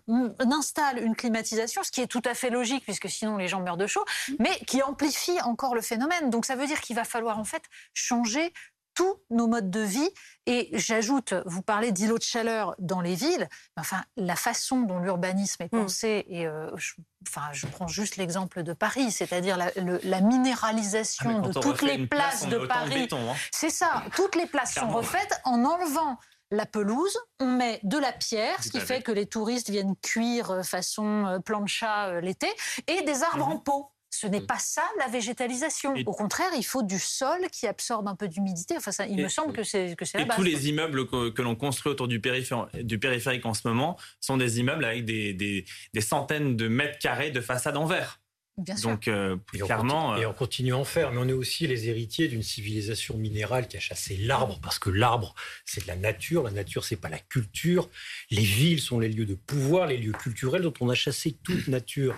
installe 0.52 1.02
une 1.02 1.16
climatisation, 1.16 1.82
ce 1.82 1.90
qui 1.90 2.02
est 2.02 2.06
tout 2.06 2.20
à 2.26 2.34
fait 2.34 2.50
logique 2.50 2.84
puisque 2.84 3.08
sinon 3.08 3.38
les 3.38 3.48
gens 3.48 3.62
meurent 3.62 3.78
de 3.78 3.86
chaud, 3.86 4.04
hmm. 4.28 4.34
mais 4.40 4.54
qui 4.66 4.82
amplifie 4.82 5.40
encore 5.40 5.74
le 5.74 5.80
phénomène. 5.80 6.28
Donc 6.28 6.44
ça 6.44 6.54
veut 6.54 6.66
dire 6.66 6.82
qu'il 6.82 6.96
va 6.96 7.04
falloir 7.04 7.38
en 7.38 7.44
fait 7.44 7.62
changer 7.94 8.52
tous 8.94 9.16
nos 9.30 9.46
modes 9.46 9.70
de 9.70 9.80
vie. 9.80 10.10
Et 10.46 10.70
j'ajoute, 10.72 11.34
vous 11.46 11.62
parlez 11.62 11.92
d'îlots 11.92 12.18
de 12.18 12.22
chaleur 12.22 12.74
dans 12.78 13.00
les 13.00 13.14
villes, 13.14 13.48
enfin, 13.76 14.02
la 14.16 14.34
façon 14.34 14.80
dont 14.80 14.98
l'urbanisme 14.98 15.62
est 15.62 15.72
hmm. 15.72 15.82
pensé, 15.82 16.24
et 16.28 16.46
euh, 16.46 16.68
je, 16.76 16.94
enfin, 17.28 17.48
je 17.52 17.66
prends 17.66 17.86
juste 17.86 18.16
l'exemple 18.16 18.64
de 18.64 18.72
Paris, 18.72 19.12
c'est-à-dire 19.12 19.56
la, 19.56 20.20
minéralisation 20.20 21.42
ah, 21.44 21.48
de 21.48 21.52
toutes 21.52 21.82
les 21.82 22.06
places 22.06 22.48
de 22.48 22.58
Paris. 22.58 23.08
Hein. 23.12 23.34
C'est 23.52 23.70
ça, 23.70 24.02
toutes 24.16 24.34
les 24.34 24.46
places 24.46 24.74
sont 24.74 24.88
refaites 24.88 25.40
en 25.44 25.64
enlevant 25.64 26.18
la 26.50 26.66
pelouse, 26.66 27.16
on 27.40 27.46
met 27.46 27.80
de 27.82 27.96
la 27.96 28.12
pierre, 28.12 28.62
ce 28.62 28.68
qui 28.68 28.80
fait 28.80 29.00
que 29.00 29.12
les 29.12 29.26
touristes 29.26 29.70
viennent 29.70 29.96
cuire 30.02 30.50
euh, 30.50 30.62
façon 30.62 31.26
euh, 31.26 31.38
plancha 31.38 32.20
l'été, 32.20 32.48
et 32.88 33.02
des 33.02 33.22
arbres 33.22 33.46
mhm. 33.46 33.52
en 33.52 33.58
pot. 33.58 33.92
Ce 34.14 34.26
n'est 34.26 34.40
mm. 34.40 34.46
pas 34.46 34.58
ça 34.58 34.82
la 34.98 35.08
végétalisation. 35.08 35.94
Au 36.04 36.12
contraire, 36.12 36.50
il 36.54 36.64
faut 36.64 36.82
du 36.82 36.98
sol 36.98 37.48
qui 37.50 37.66
absorbe 37.66 38.06
un 38.08 38.14
peu 38.14 38.28
d'humidité. 38.28 38.76
Enfin, 38.76 38.92
ça, 38.92 39.06
il 39.06 39.16
me 39.16 39.28
semble 39.28 39.54
que 39.54 39.64
c'est 39.64 39.96
que 39.96 40.04
c'est 40.04 40.18
la 40.18 40.26
base. 40.26 40.36
tous 40.36 40.42
les 40.42 40.68
immeubles 40.68 41.06
que, 41.08 41.42
l'on 41.42 41.56
construit 41.56 41.90
autour 41.90 42.08
du 42.08 42.20
périphérique, 42.20 42.76
du 42.86 42.98
périphérique 42.98 43.46
en 43.46 43.54
ce 43.54 43.66
moment 43.66 43.98
sont 44.20 44.36
des 44.36 44.60
immeubles 44.60 44.84
avec 44.84 45.06
des, 45.06 45.32
des, 45.32 46.00
centaines 46.02 46.56
de 46.56 46.68
mètres 46.68 46.98
carrés 46.98 47.30
de 47.30 47.40
façade 47.40 47.76
en 47.76 47.86
verre. 47.86 48.20
Bien 48.58 48.76
sûr. 48.76 48.90
Donc, 48.90 49.08
euh, 49.08 49.38
clairement. 49.50 50.14
et 50.18 50.26
on 50.26 50.34
continue 50.34 50.74
à 50.74 50.76
en 50.76 50.84
faire, 50.84 51.10
mais 51.10 51.18
on 51.18 51.26
est 51.26 51.32
aussi 51.32 51.66
les 51.66 51.88
héritiers 51.88 52.28
d'une 52.28 52.42
civilisation 52.42 53.16
minérale 53.16 53.66
qui 53.66 53.78
a 53.78 53.80
chassé 53.80 54.18
l'arbre, 54.18 54.60
parce 54.62 54.78
que 54.78 54.90
l'arbre, 54.90 55.34
c'est 55.64 55.84
de 55.84 55.88
la 55.88 55.96
nature. 55.96 56.42
La 56.42 56.50
nature, 56.50 56.84
c'est 56.84 56.96
pas 56.96 57.08
la 57.08 57.18
culture. 57.18 57.88
Les 58.30 58.42
villes 58.42 58.80
sont 58.80 59.00
les 59.00 59.08
lieux 59.08 59.24
de 59.24 59.34
pouvoir, 59.34 59.86
les 59.86 59.96
lieux 59.96 60.12
culturels 60.12 60.60
dont 60.60 60.74
on 60.80 60.90
a 60.90 60.94
chassé 60.94 61.34
toute 61.42 61.66
nature. 61.68 62.14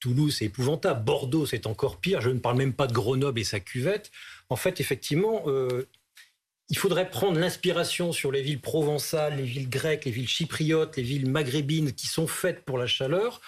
Toulouse, 0.00 0.36
c'est 0.38 0.46
épouvantable. 0.46 1.04
Bordeaux, 1.04 1.46
c'est 1.46 1.66
encore 1.66 1.98
pire. 1.98 2.20
Je 2.20 2.30
ne 2.30 2.38
parle 2.38 2.58
même 2.58 2.72
pas 2.72 2.86
de 2.86 2.92
Grenoble 2.92 3.40
et 3.40 3.44
sa 3.44 3.60
cuvette. 3.60 4.10
En 4.50 4.56
fait, 4.56 4.80
effectivement, 4.80 5.44
euh, 5.46 5.86
il 6.68 6.76
faudrait 6.76 7.10
prendre 7.10 7.38
l'inspiration 7.38 8.12
sur 8.12 8.32
les 8.32 8.42
villes 8.42 8.60
provençales, 8.60 9.36
les 9.36 9.44
villes 9.44 9.70
grecques, 9.70 10.04
les 10.04 10.10
villes 10.10 10.28
chypriotes, 10.28 10.96
les 10.96 11.02
villes 11.02 11.30
maghrébines 11.30 11.92
qui 11.92 12.08
sont 12.08 12.26
faites 12.26 12.64
pour 12.64 12.76
la 12.76 12.88
chaleur. 12.88 13.40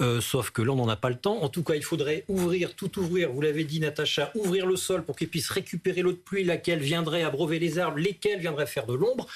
Euh, 0.00 0.20
sauf 0.20 0.50
que 0.50 0.60
là, 0.60 0.72
on 0.72 0.76
n'en 0.76 0.88
a 0.88 0.96
pas 0.96 1.10
le 1.10 1.16
temps. 1.16 1.42
En 1.42 1.48
tout 1.48 1.62
cas, 1.62 1.74
il 1.76 1.84
faudrait 1.84 2.24
ouvrir, 2.28 2.74
tout 2.74 2.98
ouvrir. 2.98 3.30
Vous 3.30 3.40
l'avez 3.40 3.64
dit, 3.64 3.78
Natacha, 3.78 4.32
ouvrir 4.34 4.66
le 4.66 4.76
sol 4.76 5.04
pour 5.04 5.14
qu'il 5.14 5.28
puisse 5.28 5.50
récupérer 5.50 6.02
l'eau 6.02 6.12
de 6.12 6.16
pluie, 6.16 6.42
laquelle 6.42 6.80
viendrait 6.80 7.22
abreuver 7.22 7.60
les 7.60 7.78
arbres, 7.78 7.98
lesquels 7.98 8.40
viendraient 8.40 8.66
faire 8.66 8.86
de 8.86 8.94
l'ombre. 8.94 9.26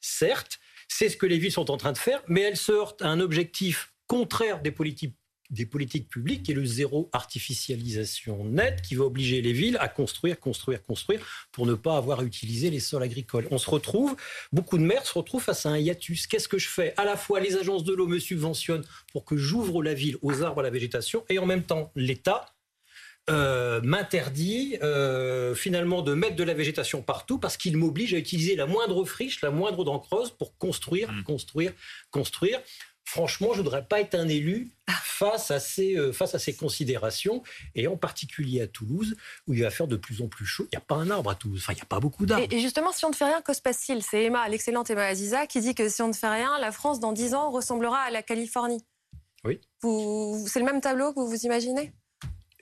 Certes, 0.00 0.58
c'est 0.88 1.10
ce 1.10 1.18
que 1.18 1.26
les 1.26 1.38
villes 1.38 1.52
sont 1.52 1.70
en 1.70 1.76
train 1.76 1.92
de 1.92 1.98
faire, 1.98 2.22
mais 2.28 2.40
elles 2.40 2.56
se 2.56 2.72
heurtent 2.72 3.02
à 3.02 3.08
un 3.08 3.20
objectif 3.20 3.92
contraire 4.06 4.62
des 4.62 4.70
politiques 4.70 5.14
des 5.50 5.66
politiques 5.66 6.08
publiques 6.08 6.44
qui 6.44 6.52
est 6.52 6.54
le 6.54 6.64
zéro 6.64 7.08
artificialisation 7.12 8.44
nette 8.44 8.82
qui 8.82 8.94
va 8.94 9.04
obliger 9.04 9.42
les 9.42 9.52
villes 9.52 9.76
à 9.80 9.88
construire, 9.88 10.38
construire, 10.38 10.82
construire 10.82 11.20
pour 11.52 11.66
ne 11.66 11.74
pas 11.74 11.96
avoir 11.96 12.20
à 12.20 12.24
utiliser 12.24 12.70
les 12.70 12.80
sols 12.80 13.02
agricoles. 13.02 13.46
On 13.50 13.58
se 13.58 13.70
retrouve, 13.70 14.16
beaucoup 14.52 14.78
de 14.78 14.82
maires 14.82 15.06
se 15.06 15.14
retrouvent 15.14 15.42
face 15.42 15.66
à 15.66 15.70
un 15.70 15.78
hiatus. 15.78 16.26
Qu'est-ce 16.26 16.48
que 16.48 16.58
je 16.58 16.68
fais? 16.68 16.94
À 16.96 17.04
la 17.04 17.16
fois, 17.16 17.40
les 17.40 17.56
agences 17.56 17.84
de 17.84 17.94
l'eau 17.94 18.06
me 18.06 18.18
subventionnent 18.18 18.84
pour 19.12 19.24
que 19.24 19.36
j'ouvre 19.36 19.82
la 19.82 19.94
ville 19.94 20.16
aux 20.22 20.42
arbres, 20.42 20.60
à 20.60 20.64
la 20.64 20.70
végétation, 20.70 21.24
et 21.28 21.38
en 21.38 21.46
même 21.46 21.62
temps, 21.62 21.92
l'État 21.94 22.46
euh, 23.28 23.80
m'interdit 23.82 24.78
euh, 24.82 25.52
finalement 25.56 26.00
de 26.00 26.14
mettre 26.14 26.36
de 26.36 26.44
la 26.44 26.54
végétation 26.54 27.02
partout 27.02 27.38
parce 27.40 27.56
qu'il 27.56 27.76
m'oblige 27.76 28.14
à 28.14 28.18
utiliser 28.18 28.54
la 28.54 28.66
moindre 28.66 29.04
friche, 29.04 29.40
la 29.40 29.50
moindre 29.50 29.84
dent 29.84 29.98
creuse 29.98 30.30
pour 30.30 30.56
construire, 30.58 31.10
mmh. 31.10 31.22
construire, 31.24 31.72
construire 32.12 32.60
franchement, 33.06 33.52
je 33.52 33.60
ne 33.60 33.62
voudrais 33.64 33.84
pas 33.84 34.00
être 34.00 34.14
un 34.14 34.28
élu 34.28 34.70
face 35.02 35.50
à, 35.50 35.60
ces, 35.60 35.96
euh, 35.96 36.12
face 36.12 36.34
à 36.34 36.38
ces 36.38 36.54
considérations, 36.54 37.42
et 37.74 37.86
en 37.86 37.96
particulier 37.96 38.60
à 38.60 38.66
Toulouse, 38.66 39.16
où 39.46 39.54
il 39.54 39.62
va 39.62 39.70
faire 39.70 39.86
de 39.86 39.96
plus 39.96 40.20
en 40.20 40.28
plus 40.28 40.44
chaud. 40.44 40.66
Il 40.72 40.76
n'y 40.76 40.82
a 40.82 40.84
pas 40.84 40.96
un 40.96 41.10
arbre 41.10 41.30
à 41.30 41.34
Toulouse, 41.34 41.60
enfin, 41.62 41.72
il 41.72 41.76
n'y 41.76 41.82
a 41.82 41.86
pas 41.86 42.00
beaucoup 42.00 42.26
d'arbres. 42.26 42.46
Et, 42.50 42.60
justement, 42.60 42.92
si 42.92 43.04
on 43.06 43.10
ne 43.10 43.14
fait 43.14 43.24
rien, 43.24 43.40
que 43.40 43.54
se 43.54 43.62
passe-t-il 43.62 44.02
C'est 44.02 44.24
Emma, 44.24 44.46
l'excellente 44.48 44.90
Emma 44.90 45.06
Aziza, 45.06 45.46
qui 45.46 45.60
dit 45.60 45.74
que 45.74 45.88
si 45.88 46.02
on 46.02 46.08
ne 46.08 46.12
fait 46.12 46.28
rien, 46.28 46.58
la 46.58 46.72
France, 46.72 47.00
dans 47.00 47.12
10 47.12 47.34
ans, 47.34 47.50
ressemblera 47.50 48.00
à 48.00 48.10
la 48.10 48.22
Californie. 48.22 48.84
Oui. 49.44 49.60
C'est 49.80 50.58
le 50.58 50.64
même 50.64 50.80
tableau 50.80 51.12
que 51.14 51.20
vous 51.20 51.28
vous 51.28 51.46
imaginez? 51.46 51.92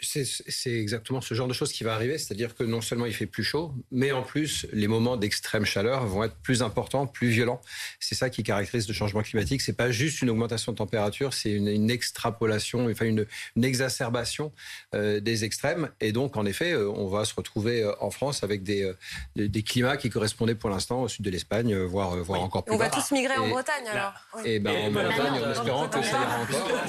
C'est 0.04 0.73
exactement 0.73 1.20
ce 1.20 1.34
genre 1.34 1.49
de 1.49 1.52
choses 1.52 1.73
qui 1.73 1.84
va 1.84 1.94
arriver, 1.94 2.18
c'est-à-dire 2.18 2.54
que 2.54 2.64
non 2.64 2.80
seulement 2.80 3.06
il 3.06 3.14
fait 3.14 3.26
plus 3.26 3.44
chaud, 3.44 3.73
mais 3.90 4.12
en 4.12 4.23
plus 4.23 4.66
les 4.73 4.88
moments 4.88 5.16
d'extrême 5.16 5.64
chaleur 5.64 6.06
vont 6.06 6.25
être 6.25 6.37
plus 6.37 6.62
importants, 6.62 7.06
plus 7.06 7.28
violents. 7.28 7.61
C'est 8.00 8.14
ça 8.14 8.30
qui 8.30 8.42
caractérise 8.42 8.87
le 8.88 8.94
changement 8.94 9.23
climatique. 9.23 9.61
C'est 9.61 9.76
pas 9.76 9.90
juste 9.90 10.23
une 10.23 10.30
augmentation 10.30 10.73
de 10.73 10.76
température, 10.76 11.32
c'est 11.34 11.50
une, 11.50 11.90
extrapolation, 11.90 12.87
enfin 12.90 13.06
une, 13.06 13.26
exacerbation 13.62 14.52
euh, 14.94 15.20
des 15.20 15.44
extrêmes. 15.44 15.90
Et 16.00 16.12
donc 16.12 16.37
en 16.37 16.46
effet, 16.46 16.73
euh, 16.73 16.88
on 16.90 17.08
va 17.08 17.25
se 17.25 17.34
retrouver 17.34 17.82
euh, 17.82 17.92
en 18.00 18.11
France 18.11 18.42
avec 18.42 18.62
des, 18.62 18.92
des 19.37 19.62
climats 19.62 19.96
qui 19.96 20.11
correspondaient 20.11 20.54
pour 20.54 20.70
l'instant 20.70 21.02
au 21.02 21.08
sud 21.08 21.25
de 21.25 21.30
l'Espagne, 21.30 21.76
voire, 21.76 22.16
voire 22.16 22.42
encore 22.42 22.64
plus 22.64 22.75
On 22.75 22.78
va 22.78 22.90
tous 22.90 23.11
migrer 23.12 23.37
en 23.37 23.49
Bretagne 23.49 23.87
alors. 23.90 24.12
Et 24.44 24.58
ben 24.58 24.75
en 24.76 24.90
Bretagne, 24.90 25.42
en 25.44 25.50
espérant 25.50 25.88
que 25.88 26.02
ça 26.02 26.11
ira 26.11 26.40
encore. 26.40 26.84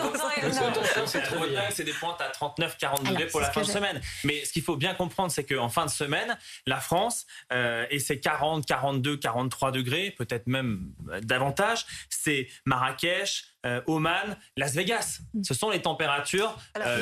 C'est 1.72 1.84
des 1.84 1.93
pointes 1.93 2.22
à 2.22 2.29
39, 2.29 2.77
40 2.77 3.04
degrés 3.05 3.27
pour 3.27 3.41
la 3.41 3.51
fin 3.51 3.62
de 3.62 3.67
semaine. 3.67 4.01
Mais 4.24 4.43
ce 4.45 4.51
qu'il 4.51 4.63
faut 4.63 4.75
bien 4.75 4.93
comprendre, 4.93 5.31
c'est 5.31 5.45
qu'en 5.45 5.69
fin 5.69 5.85
de 5.85 5.91
semaine, 5.91 6.38
la 6.65 6.79
France 6.79 7.25
euh, 7.53 7.85
et 7.89 8.00
ses 8.00 8.19
40, 8.19 8.65
42, 8.65 9.17
43 9.17 9.71
degrés, 9.71 10.12
peut-être 10.12 10.47
même 10.47 10.91
euh, 11.09 11.19
davantage, 11.21 11.85
c'est 12.09 12.47
Marrakech, 12.65 13.45
euh, 13.65 13.81
Oman, 13.88 14.38
Las 14.57 14.74
Vegas. 14.74 15.19
Mm. 15.33 15.43
Ce 15.43 15.53
sont 15.53 15.69
les 15.69 15.81
températures 15.81 16.57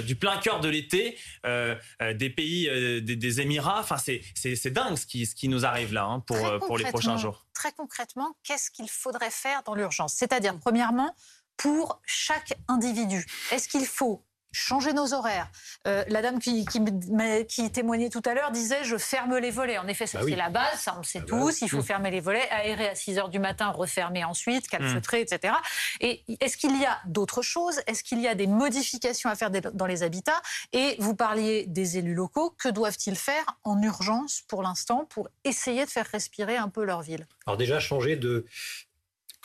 du 0.05 0.15
plein 0.15 0.37
cœur 0.37 0.59
de 0.59 0.69
l'été 0.69 1.17
des 1.43 2.29
pays 2.29 3.01
des, 3.01 3.41
Émirats. 3.41 3.79
Enfin, 3.79 3.97
c'est 3.97 4.69
dingue 4.69 4.95
ce 4.95 5.05
qui, 5.05 5.25
ce 5.25 5.35
qui 5.35 5.47
nous 5.47 5.65
arrive 5.65 5.93
là 5.93 6.05
hein, 6.05 6.19
pour, 6.19 6.59
pour 6.59 6.77
les 6.77 6.85
prochains 6.85 7.17
jours. 7.17 7.45
Très 7.53 7.71
concrètement, 7.71 8.35
qu'est-ce 8.43 8.71
qu'il 8.71 8.89
faudrait 8.89 9.31
faire 9.31 9.63
dans 9.63 9.75
l'urgence? 9.75 10.13
C'est-à-dire, 10.13 10.57
premièrement, 10.59 11.15
pour 11.57 12.01
chaque 12.05 12.53
individu, 12.67 13.25
est-ce 13.51 13.67
qu'il 13.67 13.85
faut 13.85 14.23
changer 14.53 14.93
nos 14.93 15.13
horaires. 15.13 15.49
Euh, 15.87 16.05
la 16.07 16.21
dame 16.21 16.39
qui, 16.39 16.65
qui, 16.65 17.71
témoignait 17.71 18.09
tout 18.09 18.21
à 18.25 18.33
l'heure 18.33 18.51
disait 18.51 18.83
je 18.83 18.97
ferme 18.97 19.37
les 19.37 19.51
volets. 19.51 19.77
En 19.77 19.87
effet, 19.87 20.05
bah 20.13 20.21
c'est 20.23 20.35
la 20.35 20.49
base, 20.49 20.79
ça 20.79 20.93
on 20.95 20.99
le 20.99 21.03
sait 21.03 21.19
ah 21.19 21.25
bah 21.29 21.37
tous. 21.37 21.61
Il 21.61 21.69
faut 21.69 21.79
mmh. 21.79 21.83
fermer 21.83 22.11
les 22.11 22.19
volets, 22.19 22.47
aérer 22.51 22.87
à 22.87 22.95
6 22.95 23.17
heures 23.17 23.29
du 23.29 23.39
matin, 23.39 23.69
refermer 23.71 24.23
ensuite, 24.23 24.67
calfeutrer, 24.67 25.21
mmh. 25.21 25.33
etc. 25.33 25.53
Et 25.99 26.23
est-ce 26.39 26.55
qu'il 26.55 26.79
y 26.79 26.85
a 26.85 26.99
d'autres 27.05 27.41
choses? 27.41 27.81
Est-ce 27.87 28.03
qu'il 28.03 28.21
y 28.21 28.27
a 28.27 28.35
des 28.35 28.47
modifications 28.47 29.29
à 29.29 29.35
faire 29.35 29.49
dans 29.49 29.85
les 29.85 30.03
habitats? 30.03 30.41
Et 30.71 30.95
vous 30.99 31.15
parliez 31.15 31.65
des 31.65 31.97
élus 31.97 32.13
locaux. 32.13 32.51
Que 32.57 32.69
doivent-ils 32.69 33.15
faire 33.15 33.45
en 33.63 33.81
urgence 33.81 34.43
pour 34.47 34.61
l'instant 34.61 35.05
pour 35.09 35.29
essayer 35.43 35.85
de 35.85 35.89
faire 35.89 36.05
respirer 36.05 36.57
un 36.57 36.69
peu 36.69 36.83
leur 36.83 37.01
ville? 37.01 37.27
Alors 37.47 37.57
déjà, 37.57 37.79
changer 37.79 38.15
de, 38.15 38.45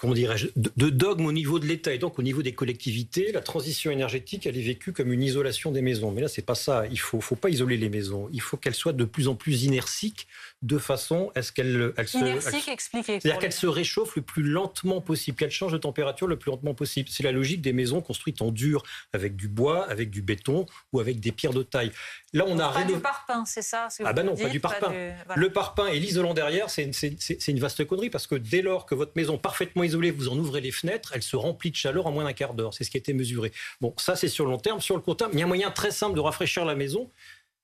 comment 0.01 0.15
dirais-je, 0.15 0.49
de, 0.57 0.91
dogme 0.91 1.27
au 1.27 1.33
niveau 1.33 1.59
de 1.59 1.67
l'État 1.67 1.93
et 1.93 1.99
donc 1.99 2.19
au 2.19 2.23
niveau 2.23 2.43
des 2.43 2.53
collectivités. 2.53 3.33
La 3.33 3.41
transition 3.41 3.91
énergétique, 3.91 4.47
elle 4.47 4.57
est 4.57 4.63
vécue 4.63 4.93
comme 4.93 5.13
une 5.13 5.23
isolation 5.23 5.73
des 5.73 5.83
maisons. 5.83 6.13
Mais 6.13 6.21
là, 6.21 6.29
c'est 6.29 6.43
pas 6.43 6.55
ça. 6.55 6.85
Il 6.91 7.01
faut, 7.01 7.21
faut 7.21 7.37
pas 7.37 7.51
isoler 7.51 7.77
les 7.77 7.89
maisons. 7.89 8.29
Il 8.33 8.41
faut 8.41 8.57
qu'elles 8.57 8.75
soient 8.75 8.93
de 8.93 9.05
plus 9.05 9.29
en 9.29 9.35
plus 9.35 9.65
inertiques 9.65 10.29
de 10.63 10.79
façon 10.79 11.33
à 11.35 11.43
ce 11.43 11.51
qu'elles 11.51 11.93
elle 11.97 12.09
se, 12.09 12.19
c'est-à-dire 12.41 13.39
qu'elles 13.39 13.53
se 13.53 13.67
réchauffent 13.67 14.17
le 14.17 14.23
plus 14.23 14.45
lentement 14.45 15.01
possible, 15.01 15.37
qu'elles 15.37 15.51
changent 15.51 15.73
de 15.73 15.79
température 15.79 16.29
le 16.29 16.39
plus 16.39 16.51
lentement 16.51 16.75
possible. 16.75 17.09
C'est 17.11 17.25
la 17.25 17.33
logique 17.33 17.61
des 17.61 17.73
maisons 17.73 18.01
construites 18.01 18.41
en 18.41 18.53
dur, 18.53 18.85
avec 19.13 19.35
du 19.35 19.49
bois, 19.49 19.85
avec 19.91 20.11
du 20.11 20.23
béton 20.23 20.67
ou 20.93 21.01
avec 21.01 21.19
des 21.19 21.33
pierres 21.33 21.53
de 21.53 21.63
taille. 21.63 21.91
Là, 22.33 22.45
on 22.47 22.59
a 22.59 22.69
pas 22.71 22.85
du 22.85 22.99
parpaing, 22.99 23.45
c'est 23.47 23.63
ça 23.63 23.89
Ah 24.05 24.13
ben 24.13 24.23
non, 24.23 24.37
pas 24.37 24.49
du 24.49 24.61
parpaing. 24.61 24.93
Le 25.35 25.51
parpaing 25.51 25.89
et 25.89 25.99
l'isolant 25.99 26.35
derrière, 26.35 26.71
c'est 26.71 27.49
une 27.49 27.61
vaste 27.61 27.85
connerie 27.85 28.11
parce 28.11 28.29
que 28.29 28.37
dès 28.37 28.63
lors 28.63 28.87
que 28.87 28.95
votre 28.95 29.13
maison 29.17 29.39
parfaitement 29.39 29.83
isolée, 29.89 30.11
vous 30.11 30.29
en 30.29 30.39
ouvrez 30.39 30.61
les 30.61 30.71
fenêtres, 30.71 31.13
elle 31.15 31.23
se 31.23 31.37
remplit 31.37 31.71
de 31.71 31.77
chaleur 31.77 32.07
en 32.07 32.13
moins 32.13 32.25
d'un 32.25 32.33
quart 32.33 32.55
d'heure. 32.55 32.75
C'est 32.75 32.85
ce 32.85 32.91
qui 32.91 32.97
a 32.97 33.01
été 33.01 33.13
mesuré. 33.13 33.53
Bon, 33.81 33.95
ça 33.99 34.17
c'est 34.17 34.29
sur 34.29 34.45
le 34.45 34.53
long 34.53 34.59
terme. 34.59 34.81
Sur 34.81 34.97
le 34.97 35.03
court 35.03 35.17
terme, 35.17 35.31
il 35.33 35.39
y 35.39 35.43
a 35.43 35.45
un 35.45 35.49
moyen 35.49 35.71
très 35.71 35.91
simple 35.91 36.15
de 36.15 36.21
rafraîchir 36.21 36.65
la 36.65 36.75
maison 36.75 37.11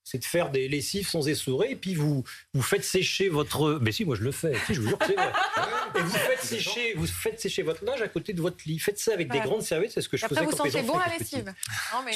c'est 0.05 0.19
de 0.19 0.23
faire 0.23 0.51
des 0.51 0.67
lessives 0.67 1.07
sans 1.07 1.27
essorer, 1.27 1.71
et 1.71 1.75
puis 1.75 1.95
vous, 1.95 2.23
vous 2.53 2.61
faites 2.61 2.85
sécher 2.85 3.27
votre... 3.27 3.79
Mais 3.81 3.91
si, 3.91 4.05
moi 4.05 4.15
je 4.15 4.21
le 4.21 4.31
fais, 4.31 4.53
si, 4.67 4.75
je 4.75 4.81
vous 4.81 4.89
jure 4.89 4.99
que 4.99 5.07
c'est 5.07 5.15
vrai. 5.15 5.33
et 5.95 5.99
vous 5.99 6.09
faites, 6.09 6.43
sécher, 6.43 6.93
vous 6.95 7.07
faites 7.07 7.41
sécher 7.41 7.63
votre 7.63 7.83
linge 7.83 8.01
à 8.03 8.07
côté 8.07 8.33
de 8.33 8.41
votre 8.41 8.57
lit. 8.67 8.77
Faites 8.77 8.99
ça 8.99 9.13
avec 9.13 9.31
des 9.31 9.39
grandes 9.39 9.63
serviettes, 9.63 9.91
c'est 9.91 10.01
ce 10.01 10.07
que 10.07 10.15
je 10.15 10.23
Après, 10.23 10.35
faisais 10.35 10.45
vous 10.45 10.55
quand 10.55 10.69
sentez 10.69 10.83
bon 10.83 10.99
la 10.99 11.07
lessive 11.17 11.51
Non, 11.91 12.03
mais... 12.05 12.13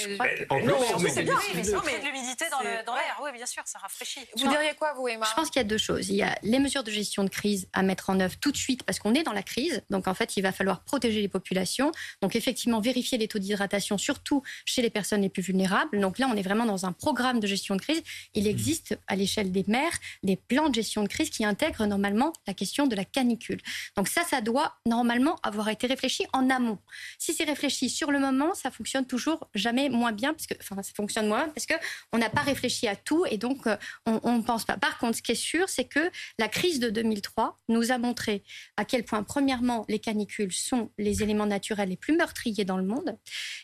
c'est 1.10 1.24
bien, 1.24 1.36
mais 1.56 1.64
ça 1.64 1.82
met 1.84 2.00
de 2.00 2.06
l'humidité 2.06 2.46
dans 2.52 2.62
l'air. 2.62 3.20
Oui, 3.24 3.32
bien 3.34 3.48
sûr, 3.48 3.64
ça 3.66 3.80
rafraîchit. 3.80 4.22
Vous 4.38 4.48
diriez 4.48 4.76
quoi, 4.78 4.94
vous, 4.94 5.08
Emma 5.08 5.26
Je 5.28 5.34
pense 5.34 5.50
qu'il 5.50 5.60
y 5.60 5.66
a 5.66 5.68
deux 5.68 5.80
choses. 5.80 6.10
Il 6.10 6.16
y 6.16 6.24
a 6.24 6.38
les 6.44 6.60
mesures 6.60 6.84
de 6.84 6.92
gestion 6.92 7.24
de 7.24 7.30
crise 7.30 7.68
à 7.74 7.82
mettre 7.82 8.12
en 8.12 8.20
œuvre 8.20 8.36
tout 8.40 8.52
de 8.52 8.58
suite, 8.58 8.84
parce 8.84 9.00
qu'on 9.00 9.16
est 9.16 9.24
dans 9.24 9.34
la 9.34 9.44
crise. 9.44 9.82
Donc, 9.90 10.08
en 10.08 10.14
fait, 10.14 10.38
il 10.38 10.42
va 10.42 10.52
falloir 10.52 10.82
protéger 10.82 11.22
les 11.22 11.28
populations. 11.28 11.92
Donc, 12.22 12.36
effectivement, 12.36 12.82
vérifier 12.82 13.18
les 13.18 13.28
taux 13.28 13.40
d'hydratation, 13.40 13.98
surtout 13.98 14.44
chez 14.66 14.84
les 14.84 14.92
personnes 14.92 15.24
les 15.24 15.30
plus 15.30 15.42
vulnérables. 15.42 16.00
Donc 16.00 16.20
là, 16.20 16.30
on 16.32 16.36
est 16.36 16.44
vraiment 16.44 16.66
dans 16.66 16.86
un 16.86 16.92
programme 16.92 17.40
de 17.40 17.48
gestion 17.48 17.79
de 17.80 17.82
crise. 17.82 18.04
Il 18.36 18.46
est 18.48 18.60
existe 18.60 19.00
à 19.08 19.16
l'échelle 19.16 19.52
des 19.52 19.64
maires 19.68 19.98
des 20.24 20.36
plans 20.36 20.70
de 20.70 20.76
gestion 20.76 21.04
de 21.04 21.08
crise 21.08 21.30
qui 21.30 21.46
intègrent 21.46 21.86
normalement 21.86 22.34
la 22.46 22.54
question 22.54 22.88
de 22.88 22.96
la 22.96 23.06
canicule. 23.06 23.62
Donc 23.96 24.08
ça, 24.08 24.24
ça 24.24 24.42
doit 24.42 24.74
normalement 24.86 25.38
avoir 25.44 25.70
été 25.70 25.88
réfléchi 25.88 26.26
en 26.34 26.50
amont. 26.50 26.80
Si 27.18 27.34
c'est 27.34 27.46
réfléchi 27.46 27.90
sur 27.90 28.12
le 28.12 28.20
moment, 28.20 28.54
ça 28.54 28.70
fonctionne 28.70 29.06
toujours 29.06 29.50
jamais 29.56 29.90
moins 29.90 30.12
bien, 30.12 30.34
parce 30.34 30.48
que, 30.48 30.56
enfin, 30.60 30.82
ça 30.84 30.92
fonctionne 30.96 31.28
moins 31.28 31.48
parce 31.50 31.66
que 31.66 31.74
on 32.12 32.18
n'a 32.18 32.30
pas 32.30 32.42
réfléchi 32.42 32.88
à 32.88 32.96
tout 32.96 33.26
et 33.30 33.38
donc 33.38 33.66
euh, 33.68 33.78
on 34.06 34.38
ne 34.38 34.42
pense 34.42 34.66
pas. 34.66 34.78
Par 34.78 34.98
contre, 34.98 35.18
ce 35.18 35.22
qui 35.22 35.32
est 35.32 35.36
sûr, 35.36 35.70
c'est 35.70 35.86
que 35.86 36.12
la 36.38 36.48
crise 36.50 36.80
de 36.80 36.90
2003 36.90 37.58
nous 37.70 37.92
a 37.92 37.98
montré 37.98 38.44
à 38.78 38.86
quel 38.86 39.04
point, 39.06 39.24
premièrement, 39.24 39.86
les 39.88 40.00
canicules 40.00 40.52
sont 40.52 40.92
les 40.98 41.24
éléments 41.24 41.46
naturels 41.46 41.90
les 41.90 41.98
plus 41.98 42.16
meurtriers 42.18 42.66
dans 42.66 42.78
le 42.78 42.84
monde. 42.84 43.18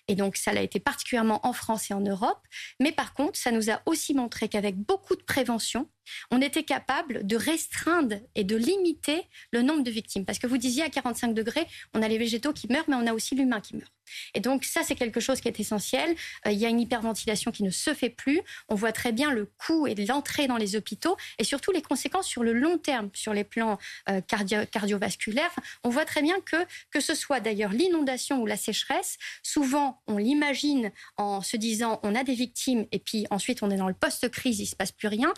Et 0.07 0.15
donc, 0.15 0.37
ça 0.37 0.53
l'a 0.53 0.61
été 0.61 0.79
particulièrement 0.79 1.45
en 1.45 1.53
France 1.53 1.91
et 1.91 1.93
en 1.93 2.01
Europe. 2.01 2.39
Mais 2.79 2.91
par 2.91 3.13
contre, 3.13 3.37
ça 3.37 3.51
nous 3.51 3.69
a 3.69 3.81
aussi 3.85 4.04
montré 4.13 4.49
qu'avec 4.49 4.77
beaucoup 4.77 5.15
de 5.15 5.23
prévention, 5.23 5.89
on 6.31 6.41
était 6.41 6.63
capable 6.63 7.25
de 7.25 7.35
restreindre 7.35 8.17
et 8.35 8.43
de 8.43 8.55
limiter 8.55 9.23
le 9.51 9.61
nombre 9.61 9.83
de 9.83 9.91
victimes. 9.91 10.25
Parce 10.25 10.39
que 10.39 10.47
vous 10.47 10.57
disiez 10.57 10.83
à 10.83 10.89
45 10.89 11.33
degrés, 11.33 11.67
on 11.93 12.01
a 12.01 12.07
les 12.07 12.17
végétaux 12.17 12.53
qui 12.53 12.67
meurent, 12.71 12.85
mais 12.87 12.95
on 12.95 13.07
a 13.07 13.13
aussi 13.13 13.35
l'humain 13.35 13.61
qui 13.61 13.75
meurt. 13.75 13.91
Et 14.35 14.39
donc 14.39 14.63
ça, 14.65 14.81
c'est 14.83 14.95
quelque 14.95 15.19
chose 15.19 15.41
qui 15.41 15.47
est 15.47 15.59
essentiel. 15.59 16.15
Euh, 16.45 16.51
il 16.51 16.59
y 16.59 16.65
a 16.65 16.69
une 16.69 16.79
hyperventilation 16.79 17.51
qui 17.51 17.63
ne 17.63 17.71
se 17.71 17.93
fait 17.93 18.09
plus. 18.09 18.41
On 18.69 18.75
voit 18.75 18.91
très 18.91 19.11
bien 19.11 19.31
le 19.31 19.49
coût 19.57 19.87
et 19.87 19.95
l'entrée 19.95 20.47
dans 20.47 20.57
les 20.57 20.75
hôpitaux 20.75 21.17
et 21.39 21.43
surtout 21.43 21.71
les 21.71 21.81
conséquences 21.81 22.27
sur 22.27 22.43
le 22.43 22.53
long 22.53 22.77
terme, 22.77 23.09
sur 23.13 23.33
les 23.33 23.43
plans 23.43 23.79
euh, 24.09 24.21
cardiovasculaires. 24.21 25.55
On 25.83 25.89
voit 25.89 26.05
très 26.05 26.21
bien 26.21 26.39
que, 26.41 26.57
que 26.91 26.99
ce 26.99 27.15
soit 27.15 27.39
d'ailleurs 27.39 27.71
l'inondation 27.71 28.41
ou 28.41 28.45
la 28.45 28.57
sécheresse, 28.57 29.17
souvent 29.41 30.01
on 30.07 30.17
l'imagine 30.17 30.91
en 31.17 31.41
se 31.41 31.57
disant 31.57 31.99
on 32.03 32.13
a 32.13 32.23
des 32.23 32.35
victimes 32.35 32.85
et 32.91 32.99
puis 32.99 33.25
ensuite 33.31 33.63
on 33.63 33.71
est 33.71 33.77
dans 33.77 33.87
le 33.87 33.93
post-crise, 33.93 34.59
il 34.59 34.67
se 34.67 34.75
passe 34.75 34.91
plus 34.91 35.07
rien. 35.07 35.33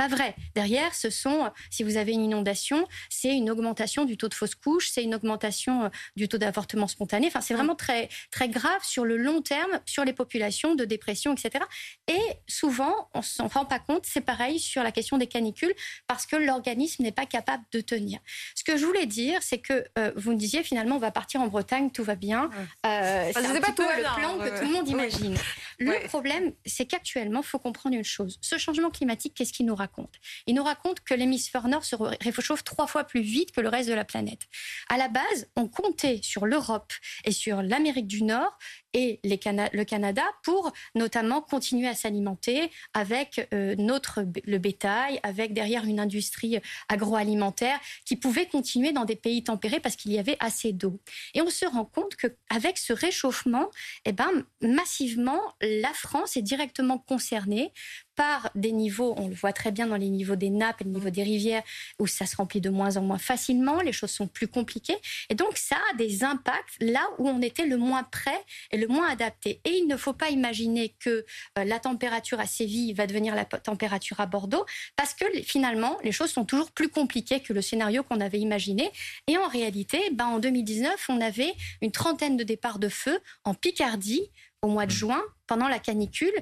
Pas 0.00 0.08
vrai. 0.10 0.34
Derrière, 0.54 0.94
ce 0.94 1.10
sont, 1.10 1.50
si 1.70 1.82
vous 1.82 1.96
avez 1.96 2.12
une 2.12 2.24
inondation, 2.24 2.86
c'est 3.08 3.34
une 3.34 3.50
augmentation 3.50 4.04
du 4.04 4.16
taux 4.16 4.28
de 4.28 4.34
fausse 4.34 4.54
couche, 4.54 4.90
c'est 4.90 5.02
une 5.02 5.14
augmentation 5.14 5.84
euh, 5.84 5.88
du 6.16 6.28
taux 6.28 6.38
d'avortement 6.38 6.86
spontané. 6.86 7.28
Enfin, 7.28 7.40
c'est 7.40 7.54
vraiment 7.54 7.74
très 7.74 8.08
très 8.30 8.48
grave 8.48 8.82
sur 8.82 9.04
le 9.04 9.16
long 9.16 9.42
terme, 9.42 9.80
sur 9.86 10.04
les 10.04 10.12
populations 10.12 10.74
de 10.74 10.84
dépression, 10.84 11.32
etc. 11.32 11.64
Et 12.08 12.20
souvent, 12.46 13.08
on 13.14 13.22
s'en 13.22 13.48
rend 13.48 13.64
pas 13.64 13.78
compte. 13.78 14.04
C'est 14.06 14.20
pareil 14.20 14.58
sur 14.58 14.82
la 14.82 14.92
question 14.92 15.18
des 15.18 15.26
canicules 15.26 15.74
parce 16.06 16.26
que 16.26 16.36
l'organisme 16.36 17.02
n'est 17.02 17.12
pas 17.12 17.26
capable 17.26 17.64
de 17.72 17.80
tenir. 17.80 18.20
Ce 18.54 18.64
que 18.64 18.76
je 18.76 18.84
voulais 18.84 19.06
dire, 19.06 19.42
c'est 19.42 19.58
que 19.58 19.84
euh, 19.98 20.12
vous 20.16 20.32
me 20.32 20.36
disiez 20.36 20.62
finalement, 20.62 20.96
on 20.96 21.00
va 21.00 21.10
partir 21.10 21.40
en 21.40 21.46
Bretagne, 21.48 21.90
tout 21.90 22.04
va 22.04 22.14
bien. 22.14 22.50
Euh, 22.86 23.30
c'est 23.32 23.46
un 23.46 23.60
pas 23.60 23.72
peu 23.72 23.82
le 23.82 24.02
plan 24.16 24.38
que 24.38 24.58
tout 24.58 24.66
le 24.66 24.72
monde 24.72 24.88
imagine. 24.88 25.36
Le 25.78 26.06
problème, 26.08 26.52
c'est 26.66 26.86
qu'actuellement, 26.86 27.40
il 27.40 27.46
faut 27.46 27.58
comprendre 27.58 27.94
une 27.94 28.04
chose. 28.04 28.38
Ce 28.40 28.58
changement 28.58 28.90
climatique, 28.90 29.34
qu'est-ce 29.34 29.52
qu'il 29.52 29.66
nous 29.66 29.74
raconte? 29.74 29.99
Il 30.46 30.54
nous 30.54 30.64
raconte 30.64 31.00
que 31.00 31.14
l'hémisphère 31.14 31.68
nord 31.68 31.84
se 31.84 31.96
réchauffe 31.96 32.64
trois 32.64 32.86
fois 32.86 33.04
plus 33.04 33.22
vite 33.22 33.52
que 33.52 33.60
le 33.60 33.68
reste 33.68 33.88
de 33.88 33.94
la 33.94 34.04
planète. 34.04 34.42
À 34.88 34.96
la 34.96 35.08
base, 35.08 35.48
on 35.56 35.68
comptait 35.68 36.20
sur 36.22 36.46
l'Europe 36.46 36.92
et 37.24 37.32
sur 37.32 37.62
l'Amérique 37.62 38.06
du 38.06 38.22
Nord 38.22 38.56
et 38.92 39.20
le 39.22 39.84
Canada 39.84 40.22
pour 40.42 40.72
notamment 40.94 41.40
continuer 41.40 41.88
à 41.88 41.94
s'alimenter 41.94 42.70
avec 42.94 43.48
euh, 43.54 43.74
notre 43.76 44.24
le 44.44 44.58
bétail, 44.58 45.20
avec 45.22 45.52
derrière 45.52 45.84
une 45.84 46.00
industrie 46.00 46.58
agroalimentaire 46.88 47.78
qui 48.04 48.16
pouvait 48.16 48.46
continuer 48.46 48.92
dans 48.92 49.04
des 49.04 49.16
pays 49.16 49.44
tempérés 49.44 49.80
parce 49.80 49.96
qu'il 49.96 50.12
y 50.12 50.18
avait 50.18 50.36
assez 50.40 50.72
d'eau. 50.72 51.00
Et 51.34 51.40
on 51.40 51.50
se 51.50 51.66
rend 51.66 51.84
compte 51.84 52.16
que 52.16 52.26
avec 52.48 52.78
ce 52.78 52.92
réchauffement, 52.92 53.70
eh 54.04 54.12
ben 54.12 54.30
massivement 54.60 55.40
la 55.60 55.92
France 55.92 56.36
est 56.36 56.42
directement 56.42 56.98
concernée 56.98 57.72
par 58.16 58.50
des 58.54 58.72
niveaux, 58.72 59.14
on 59.16 59.28
le 59.28 59.34
voit 59.34 59.52
très 59.52 59.72
bien 59.72 59.86
dans 59.86 59.96
les 59.96 60.08
niveaux 60.08 60.36
des 60.36 60.50
nappes 60.50 60.80
et 60.80 60.84
le 60.84 60.90
niveau 60.90 61.10
des 61.10 61.22
rivières, 61.22 61.62
où 61.98 62.06
ça 62.06 62.26
se 62.26 62.36
remplit 62.36 62.60
de 62.60 62.70
moins 62.70 62.96
en 62.96 63.02
moins 63.02 63.18
facilement, 63.18 63.80
les 63.80 63.92
choses 63.92 64.10
sont 64.10 64.26
plus 64.26 64.48
compliquées. 64.48 64.96
Et 65.28 65.34
donc, 65.34 65.56
ça 65.56 65.76
a 65.92 65.96
des 65.96 66.24
impacts 66.24 66.76
là 66.80 67.06
où 67.18 67.28
on 67.28 67.40
était 67.42 67.66
le 67.66 67.76
moins 67.76 68.02
prêt 68.02 68.44
et 68.70 68.76
le 68.76 68.86
moins 68.88 69.08
adapté. 69.08 69.60
Et 69.64 69.70
il 69.70 69.86
ne 69.86 69.96
faut 69.96 70.12
pas 70.12 70.30
imaginer 70.30 70.94
que 71.00 71.24
euh, 71.58 71.64
la 71.64 71.78
température 71.78 72.40
à 72.40 72.46
Séville 72.46 72.92
va 72.92 73.06
devenir 73.06 73.34
la 73.34 73.44
température 73.44 74.20
à 74.20 74.26
Bordeaux, 74.26 74.64
parce 74.96 75.14
que 75.14 75.24
finalement, 75.42 75.98
les 76.04 76.12
choses 76.12 76.30
sont 76.30 76.44
toujours 76.44 76.70
plus 76.72 76.88
compliquées 76.88 77.40
que 77.40 77.52
le 77.52 77.62
scénario 77.62 78.02
qu'on 78.02 78.20
avait 78.20 78.40
imaginé. 78.40 78.90
Et 79.26 79.38
en 79.38 79.48
réalité, 79.48 79.98
ben, 80.12 80.26
en 80.26 80.38
2019, 80.38 81.06
on 81.08 81.20
avait 81.20 81.52
une 81.80 81.92
trentaine 81.92 82.36
de 82.36 82.44
départs 82.44 82.78
de 82.78 82.88
feu 82.88 83.18
en 83.44 83.54
Picardie 83.54 84.30
au 84.62 84.68
mois 84.68 84.86
de 84.86 84.90
juin 84.90 85.22
pendant 85.46 85.68
la 85.68 85.78
canicule 85.78 86.32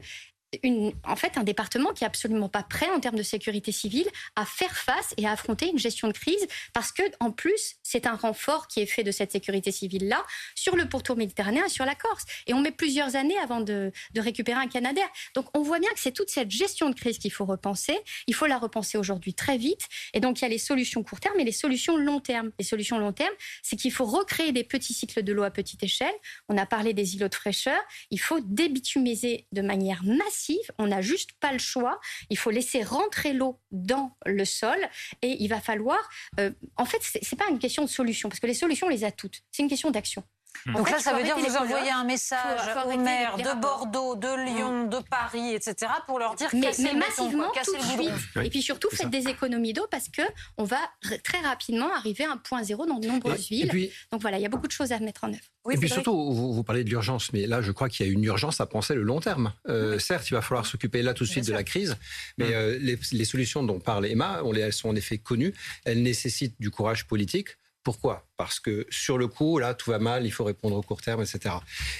en 1.04 1.16
fait 1.16 1.36
un 1.36 1.44
département 1.44 1.92
qui 1.92 2.04
est 2.04 2.06
absolument 2.06 2.48
pas 2.48 2.62
prêt 2.62 2.88
en 2.90 3.00
termes 3.00 3.16
de 3.16 3.22
sécurité 3.22 3.72
civile 3.72 4.08
à 4.34 4.44
faire 4.46 4.76
face 4.76 5.12
et 5.16 5.26
à 5.26 5.32
affronter 5.32 5.70
une 5.70 5.78
gestion 5.78 6.08
de 6.08 6.12
crise 6.12 6.46
parce 6.72 6.92
que 6.92 7.02
en 7.20 7.30
plus 7.30 7.76
c'est 7.88 8.06
un 8.06 8.16
renfort 8.16 8.68
qui 8.68 8.80
est 8.80 8.86
fait 8.86 9.02
de 9.02 9.10
cette 9.10 9.32
sécurité 9.32 9.72
civile 9.72 10.08
là 10.08 10.22
sur 10.54 10.76
le 10.76 10.86
pourtour 10.88 11.16
méditerranéen 11.16 11.68
sur 11.68 11.86
la 11.86 11.94
Corse. 11.94 12.24
Et 12.46 12.52
on 12.52 12.60
met 12.60 12.70
plusieurs 12.70 13.16
années 13.16 13.38
avant 13.38 13.62
de, 13.62 13.92
de 14.12 14.20
récupérer 14.20 14.60
un 14.60 14.68
Canadair. 14.68 15.08
Donc 15.34 15.46
on 15.56 15.62
voit 15.62 15.78
bien 15.78 15.88
que 15.90 16.00
c'est 16.00 16.12
toute 16.12 16.28
cette 16.28 16.50
gestion 16.50 16.90
de 16.90 16.94
crise 16.94 17.18
qu'il 17.18 17.32
faut 17.32 17.46
repenser. 17.46 17.98
Il 18.26 18.34
faut 18.34 18.46
la 18.46 18.58
repenser 18.58 18.98
aujourd'hui 18.98 19.32
très 19.32 19.56
vite. 19.56 19.88
Et 20.12 20.20
donc 20.20 20.40
il 20.40 20.42
y 20.42 20.44
a 20.44 20.48
les 20.48 20.58
solutions 20.58 21.02
court 21.02 21.20
terme 21.20 21.40
et 21.40 21.44
les 21.44 21.52
solutions 21.52 21.96
long 21.96 22.20
terme. 22.20 22.50
Les 22.58 22.64
solutions 22.64 22.98
long 22.98 23.12
terme 23.12 23.32
c'est 23.62 23.76
qu'il 23.76 23.92
faut 23.92 24.04
recréer 24.04 24.52
des 24.52 24.64
petits 24.64 24.92
cycles 24.92 25.22
de 25.22 25.32
l'eau 25.32 25.44
à 25.44 25.50
petite 25.50 25.82
échelle. 25.82 26.14
On 26.48 26.58
a 26.58 26.66
parlé 26.66 26.92
des 26.92 27.16
îlots 27.16 27.28
de 27.28 27.34
fraîcheur. 27.34 27.80
Il 28.10 28.20
faut 28.20 28.40
débitumiser 28.40 29.46
de 29.52 29.62
manière 29.62 30.04
massive. 30.04 30.70
On 30.78 30.88
n'a 30.88 31.00
juste 31.00 31.32
pas 31.40 31.52
le 31.52 31.58
choix. 31.58 32.00
Il 32.28 32.36
faut 32.36 32.50
laisser 32.50 32.82
rentrer 32.82 33.32
l'eau 33.32 33.58
dans 33.70 34.16
le 34.26 34.44
sol. 34.44 34.78
Et 35.22 35.42
il 35.42 35.48
va 35.48 35.60
falloir. 35.60 35.98
Euh, 36.38 36.50
en 36.76 36.84
fait, 36.84 37.00
c'est 37.02 37.38
pas 37.38 37.48
une 37.50 37.58
question 37.58 37.77
de 37.82 37.90
solution 37.90 38.28
parce 38.28 38.40
que 38.40 38.46
les 38.46 38.54
solutions, 38.54 38.86
on 38.86 38.90
les 38.90 39.04
a 39.04 39.12
toutes. 39.12 39.42
C'est 39.50 39.62
une 39.62 39.68
question 39.68 39.90
d'action. 39.90 40.24
Donc 40.66 40.90
là, 40.90 40.98
ça 40.98 41.14
veut 41.14 41.22
dire 41.22 41.34
que 41.36 41.40
vous 41.40 41.56
envoyez 41.56 41.90
un 41.90 42.04
message 42.04 42.60
aux 42.84 42.98
maires 42.98 43.36
de 43.36 43.60
Bordeaux, 43.60 44.16
de 44.16 44.44
Lyon, 44.44 44.86
de 44.86 44.98
Paris, 45.08 45.54
etc., 45.54 45.92
pour 46.06 46.18
leur 46.18 46.34
dire 46.34 46.48
mais, 46.52 46.70
mais 46.80 46.94
massivement 46.94 47.50
tout 47.64 47.76
de 47.76 47.82
suite. 47.82 48.44
Et 48.44 48.50
puis 48.50 48.62
surtout, 48.62 48.88
faites 48.90 49.10
des 49.10 49.28
économies 49.28 49.72
d'eau 49.72 49.86
parce 49.90 50.08
que 50.08 50.22
on 50.56 50.64
va 50.64 50.78
très 51.22 51.40
rapidement 51.40 51.92
arriver 51.94 52.24
à 52.24 52.32
un 52.32 52.36
point 52.36 52.62
zéro 52.62 52.86
dans 52.86 52.98
de 52.98 53.06
nombreuses 53.06 53.48
villes. 53.48 53.90
Donc 54.12 54.20
voilà, 54.20 54.38
il 54.38 54.42
y 54.42 54.46
a 54.46 54.48
beaucoup 54.48 54.66
de 54.66 54.72
choses 54.72 54.92
à 54.92 54.98
mettre 54.98 55.24
en 55.24 55.28
œuvre. 55.28 55.38
et 55.70 55.76
puis 55.76 55.88
surtout, 55.88 56.32
vous, 56.32 56.64
parlez 56.64 56.84
de 56.84 56.90
l'urgence, 56.90 57.32
mais 57.32 57.46
là, 57.46 57.62
je 57.62 57.72
crois 57.72 57.88
qu'il 57.88 58.06
y 58.06 58.08
a 58.08 58.12
une 58.12 58.24
urgence 58.24 58.60
à 58.60 58.66
penser 58.66 58.94
le 58.94 59.02
long 59.02 59.20
terme. 59.20 59.52
Euh, 59.68 59.98
certes, 59.98 60.28
il 60.30 60.34
va 60.34 60.42
falloir 60.42 60.66
s'occuper 60.66 61.02
là 61.02 61.14
tout 61.14 61.24
de 61.24 61.28
suite 61.28 61.46
de 61.46 61.52
la 61.52 61.64
crise, 61.64 61.96
mais 62.36 62.52
euh, 62.54 62.78
les, 62.80 63.24
solutions 63.24 63.62
dont 63.62 63.78
parle 63.78 64.06
Emma, 64.06 64.40
on 64.44 64.52
les, 64.52 64.62
elles 64.62 64.72
sont 64.72 64.88
en 64.88 64.96
effet 64.96 65.18
connues. 65.18 65.54
Elles 65.84 66.02
nécessitent 66.02 66.56
du 66.58 66.70
courage 66.70 67.06
politique. 67.06 67.48
Pourquoi? 67.82 68.27
Parce 68.38 68.60
que 68.60 68.86
sur 68.88 69.18
le 69.18 69.26
coup, 69.26 69.58
là, 69.58 69.74
tout 69.74 69.90
va 69.90 69.98
mal, 69.98 70.24
il 70.24 70.30
faut 70.30 70.44
répondre 70.44 70.76
au 70.76 70.82
court 70.82 71.02
terme, 71.02 71.20
etc. 71.20 71.56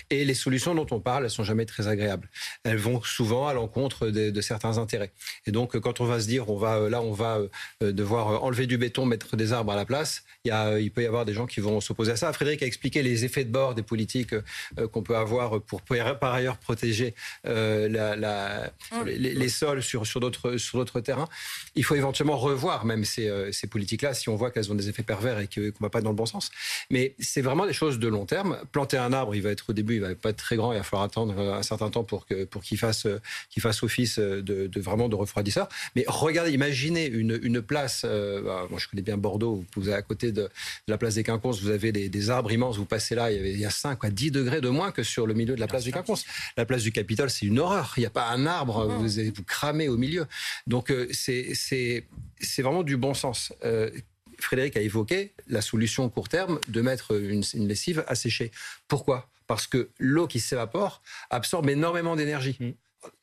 Et 0.08 0.24
les 0.24 0.34
solutions 0.34 0.72
dont 0.72 0.86
on 0.92 1.00
parle, 1.00 1.24
elles 1.24 1.30
sont 1.30 1.42
jamais 1.42 1.66
très 1.66 1.88
agréables. 1.88 2.30
Elles 2.62 2.76
vont 2.76 3.02
souvent 3.02 3.48
à 3.48 3.54
l'encontre 3.54 4.06
de, 4.06 4.40
certains 4.40 4.78
intérêts. 4.78 5.10
Et 5.46 5.50
donc, 5.50 5.76
quand 5.80 6.00
on 6.00 6.04
va 6.04 6.20
se 6.20 6.28
dire, 6.28 6.48
on 6.48 6.56
va 6.56 6.76
euh, 6.76 6.88
là, 6.88 7.02
on 7.02 7.10
va 7.10 7.40
euh, 7.82 7.92
devoir 7.92 8.44
enlever 8.44 8.68
du 8.68 8.78
béton, 8.78 9.04
mettre 9.04 9.36
des 9.36 9.52
arbres 9.52 9.72
à 9.72 9.76
la 9.76 9.84
place, 9.84 10.22
il, 10.44 10.92
peut 10.92 11.02
y 11.02 11.06
avoir 11.06 11.24
des 11.24 11.34
gens 11.34 11.46
qui 11.46 11.58
vont 11.58 11.80
s'opposer 11.80 12.12
à 12.12 12.16
ça. 12.16 12.32
Frédéric 12.32 12.62
a 12.62 12.66
expliqué 12.66 13.02
les 13.02 13.24
effets 13.24 13.42
de 13.42 13.50
bord 13.50 13.74
des 13.74 13.82
politiques 13.82 14.32
euh, 14.32 14.86
qu'on 14.92 15.02
peut 15.02 15.16
avoir 15.16 15.60
pour 15.60 15.82
par 15.82 16.34
ailleurs 16.34 16.58
protéger 16.58 17.16
les, 17.44 19.48
sols 19.48 19.82
sur, 19.82 20.20
d'autres 20.20 21.00
terrains. 21.00 21.28
Il 21.74 21.84
faut 21.84 21.96
éventuellement 21.96 22.36
revoir 22.36 22.84
même 22.84 23.04
ces, 23.04 23.50
politiques-là 23.68 24.14
si 24.14 24.28
on 24.28 24.36
voit 24.36 24.52
qu'elles 24.52 24.70
ont 24.70 24.76
des 24.76 24.88
effets 24.88 25.02
pervers 25.02 25.40
et 25.40 25.48
qu'on 25.48 25.72
va 25.80 25.90
pas 25.90 26.00
dans 26.00 26.10
le 26.10 26.16
bon 26.16 26.27
sens. 26.28 26.50
Mais 26.90 27.14
c'est 27.18 27.42
vraiment 27.42 27.66
des 27.66 27.72
choses 27.72 27.98
de 27.98 28.08
long 28.08 28.26
terme. 28.26 28.58
Planter 28.72 28.98
un 28.98 29.12
arbre, 29.12 29.34
il 29.34 29.42
va 29.42 29.50
être 29.50 29.70
au 29.70 29.72
début, 29.72 29.96
il 29.96 30.00
va 30.00 30.14
pas 30.14 30.30
être 30.30 30.36
très 30.36 30.56
grand, 30.56 30.72
il 30.72 30.78
va 30.78 30.84
falloir 30.84 31.04
attendre 31.04 31.38
un 31.38 31.62
certain 31.62 31.90
temps 31.90 32.04
pour 32.04 32.26
que 32.26 32.44
pour 32.44 32.62
qu'il 32.62 32.78
fasse 32.78 33.06
qu'il 33.50 33.62
fasse 33.62 33.82
office 33.82 34.18
de, 34.18 34.40
de, 34.40 34.80
vraiment 34.80 35.08
de 35.08 35.16
refroidisseur. 35.16 35.68
Mais 35.96 36.04
regardez, 36.06 36.52
imaginez 36.52 37.06
une, 37.06 37.38
une 37.42 37.62
place. 37.62 38.02
Euh, 38.04 38.42
bah, 38.42 38.66
moi, 38.70 38.78
je 38.78 38.88
connais 38.88 39.02
bien 39.02 39.16
Bordeaux. 39.16 39.64
Vous 39.74 39.88
êtes 39.88 39.94
à 39.94 40.02
côté 40.02 40.32
de, 40.32 40.48
la 40.86 40.98
place 40.98 41.14
des 41.14 41.22
Quinconces, 41.22 41.60
vous 41.62 41.70
avez 41.70 41.92
des, 41.92 42.30
arbres 42.30 42.52
immenses. 42.52 42.76
Vous 42.76 42.84
passez 42.84 43.14
là, 43.14 43.30
il 43.30 43.36
y, 43.36 43.40
avait, 43.40 43.52
il 43.52 43.60
y 43.60 43.64
a 43.64 43.70
5 43.70 44.04
à 44.04 44.10
10 44.10 44.30
degrés 44.30 44.60
de 44.60 44.68
moins 44.68 44.92
que 44.92 45.02
sur 45.02 45.26
le 45.26 45.34
milieu 45.34 45.54
de 45.54 45.60
la 45.60 45.66
place 45.66 45.84
des 45.84 45.92
Quinconces. 45.92 46.24
La 46.56 46.64
place 46.64 46.82
du 46.82 46.92
Capitole, 46.92 47.30
c'est 47.30 47.46
une 47.46 47.58
horreur. 47.58 47.94
Il 47.96 48.00
n'y 48.00 48.06
a 48.06 48.10
pas 48.10 48.28
un 48.30 48.46
arbre, 48.46 48.86
vous, 48.86 49.08
vous 49.08 49.44
cramez 49.44 49.88
au 49.88 49.96
milieu. 49.96 50.26
Donc 50.66 50.90
euh, 50.90 51.08
c'est 51.12 51.52
c'est 51.54 52.62
vraiment 52.62 52.82
du 52.82 52.96
bon 52.96 53.14
sens. 53.14 53.52
Euh, 53.64 53.90
Frédéric 54.40 54.76
a 54.76 54.80
évoqué 54.80 55.32
la 55.48 55.60
solution 55.60 56.04
au 56.04 56.10
court 56.10 56.28
terme 56.28 56.60
de 56.68 56.80
mettre 56.80 57.16
une, 57.18 57.42
lessive 57.66 58.04
à 58.06 58.14
sécher. 58.14 58.50
Pourquoi? 58.86 59.28
Parce 59.46 59.66
que 59.66 59.88
l'eau 59.98 60.26
qui 60.26 60.40
s'évapore 60.40 61.02
absorbe 61.30 61.68
énormément 61.70 62.16
d'énergie. 62.16 62.56
Mm. 62.60 62.70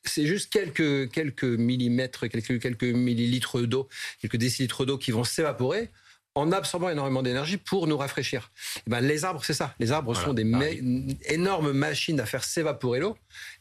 C'est 0.04 0.26
juste 0.26 0.52
quelques, 0.52 1.10
quelques 1.10 1.44
millimètres, 1.44 2.28
quelques, 2.28 2.60
quelques 2.60 2.84
millilitres 2.84 3.60
d'eau, 3.66 3.88
quelques 4.20 4.36
décilitres 4.36 4.86
d'eau 4.86 4.98
qui 4.98 5.10
vont 5.10 5.24
s'évaporer 5.24 5.90
en 6.36 6.52
absorbant 6.52 6.90
énormément 6.90 7.22
d'énergie 7.22 7.56
pour 7.56 7.86
nous 7.86 7.96
rafraîchir. 7.96 8.52
Et 8.76 8.80
eh 8.86 8.90
ben, 8.90 9.00
les 9.00 9.24
arbres, 9.24 9.42
c'est 9.42 9.54
ça. 9.54 9.74
Les 9.80 9.90
arbres 9.90 10.14
sont 10.14 10.34
des 10.34 10.44
énormes 11.28 11.72
machines 11.72 12.20
à 12.20 12.26
faire 12.26 12.44
s'évaporer 12.44 13.00
l'eau 13.00 13.16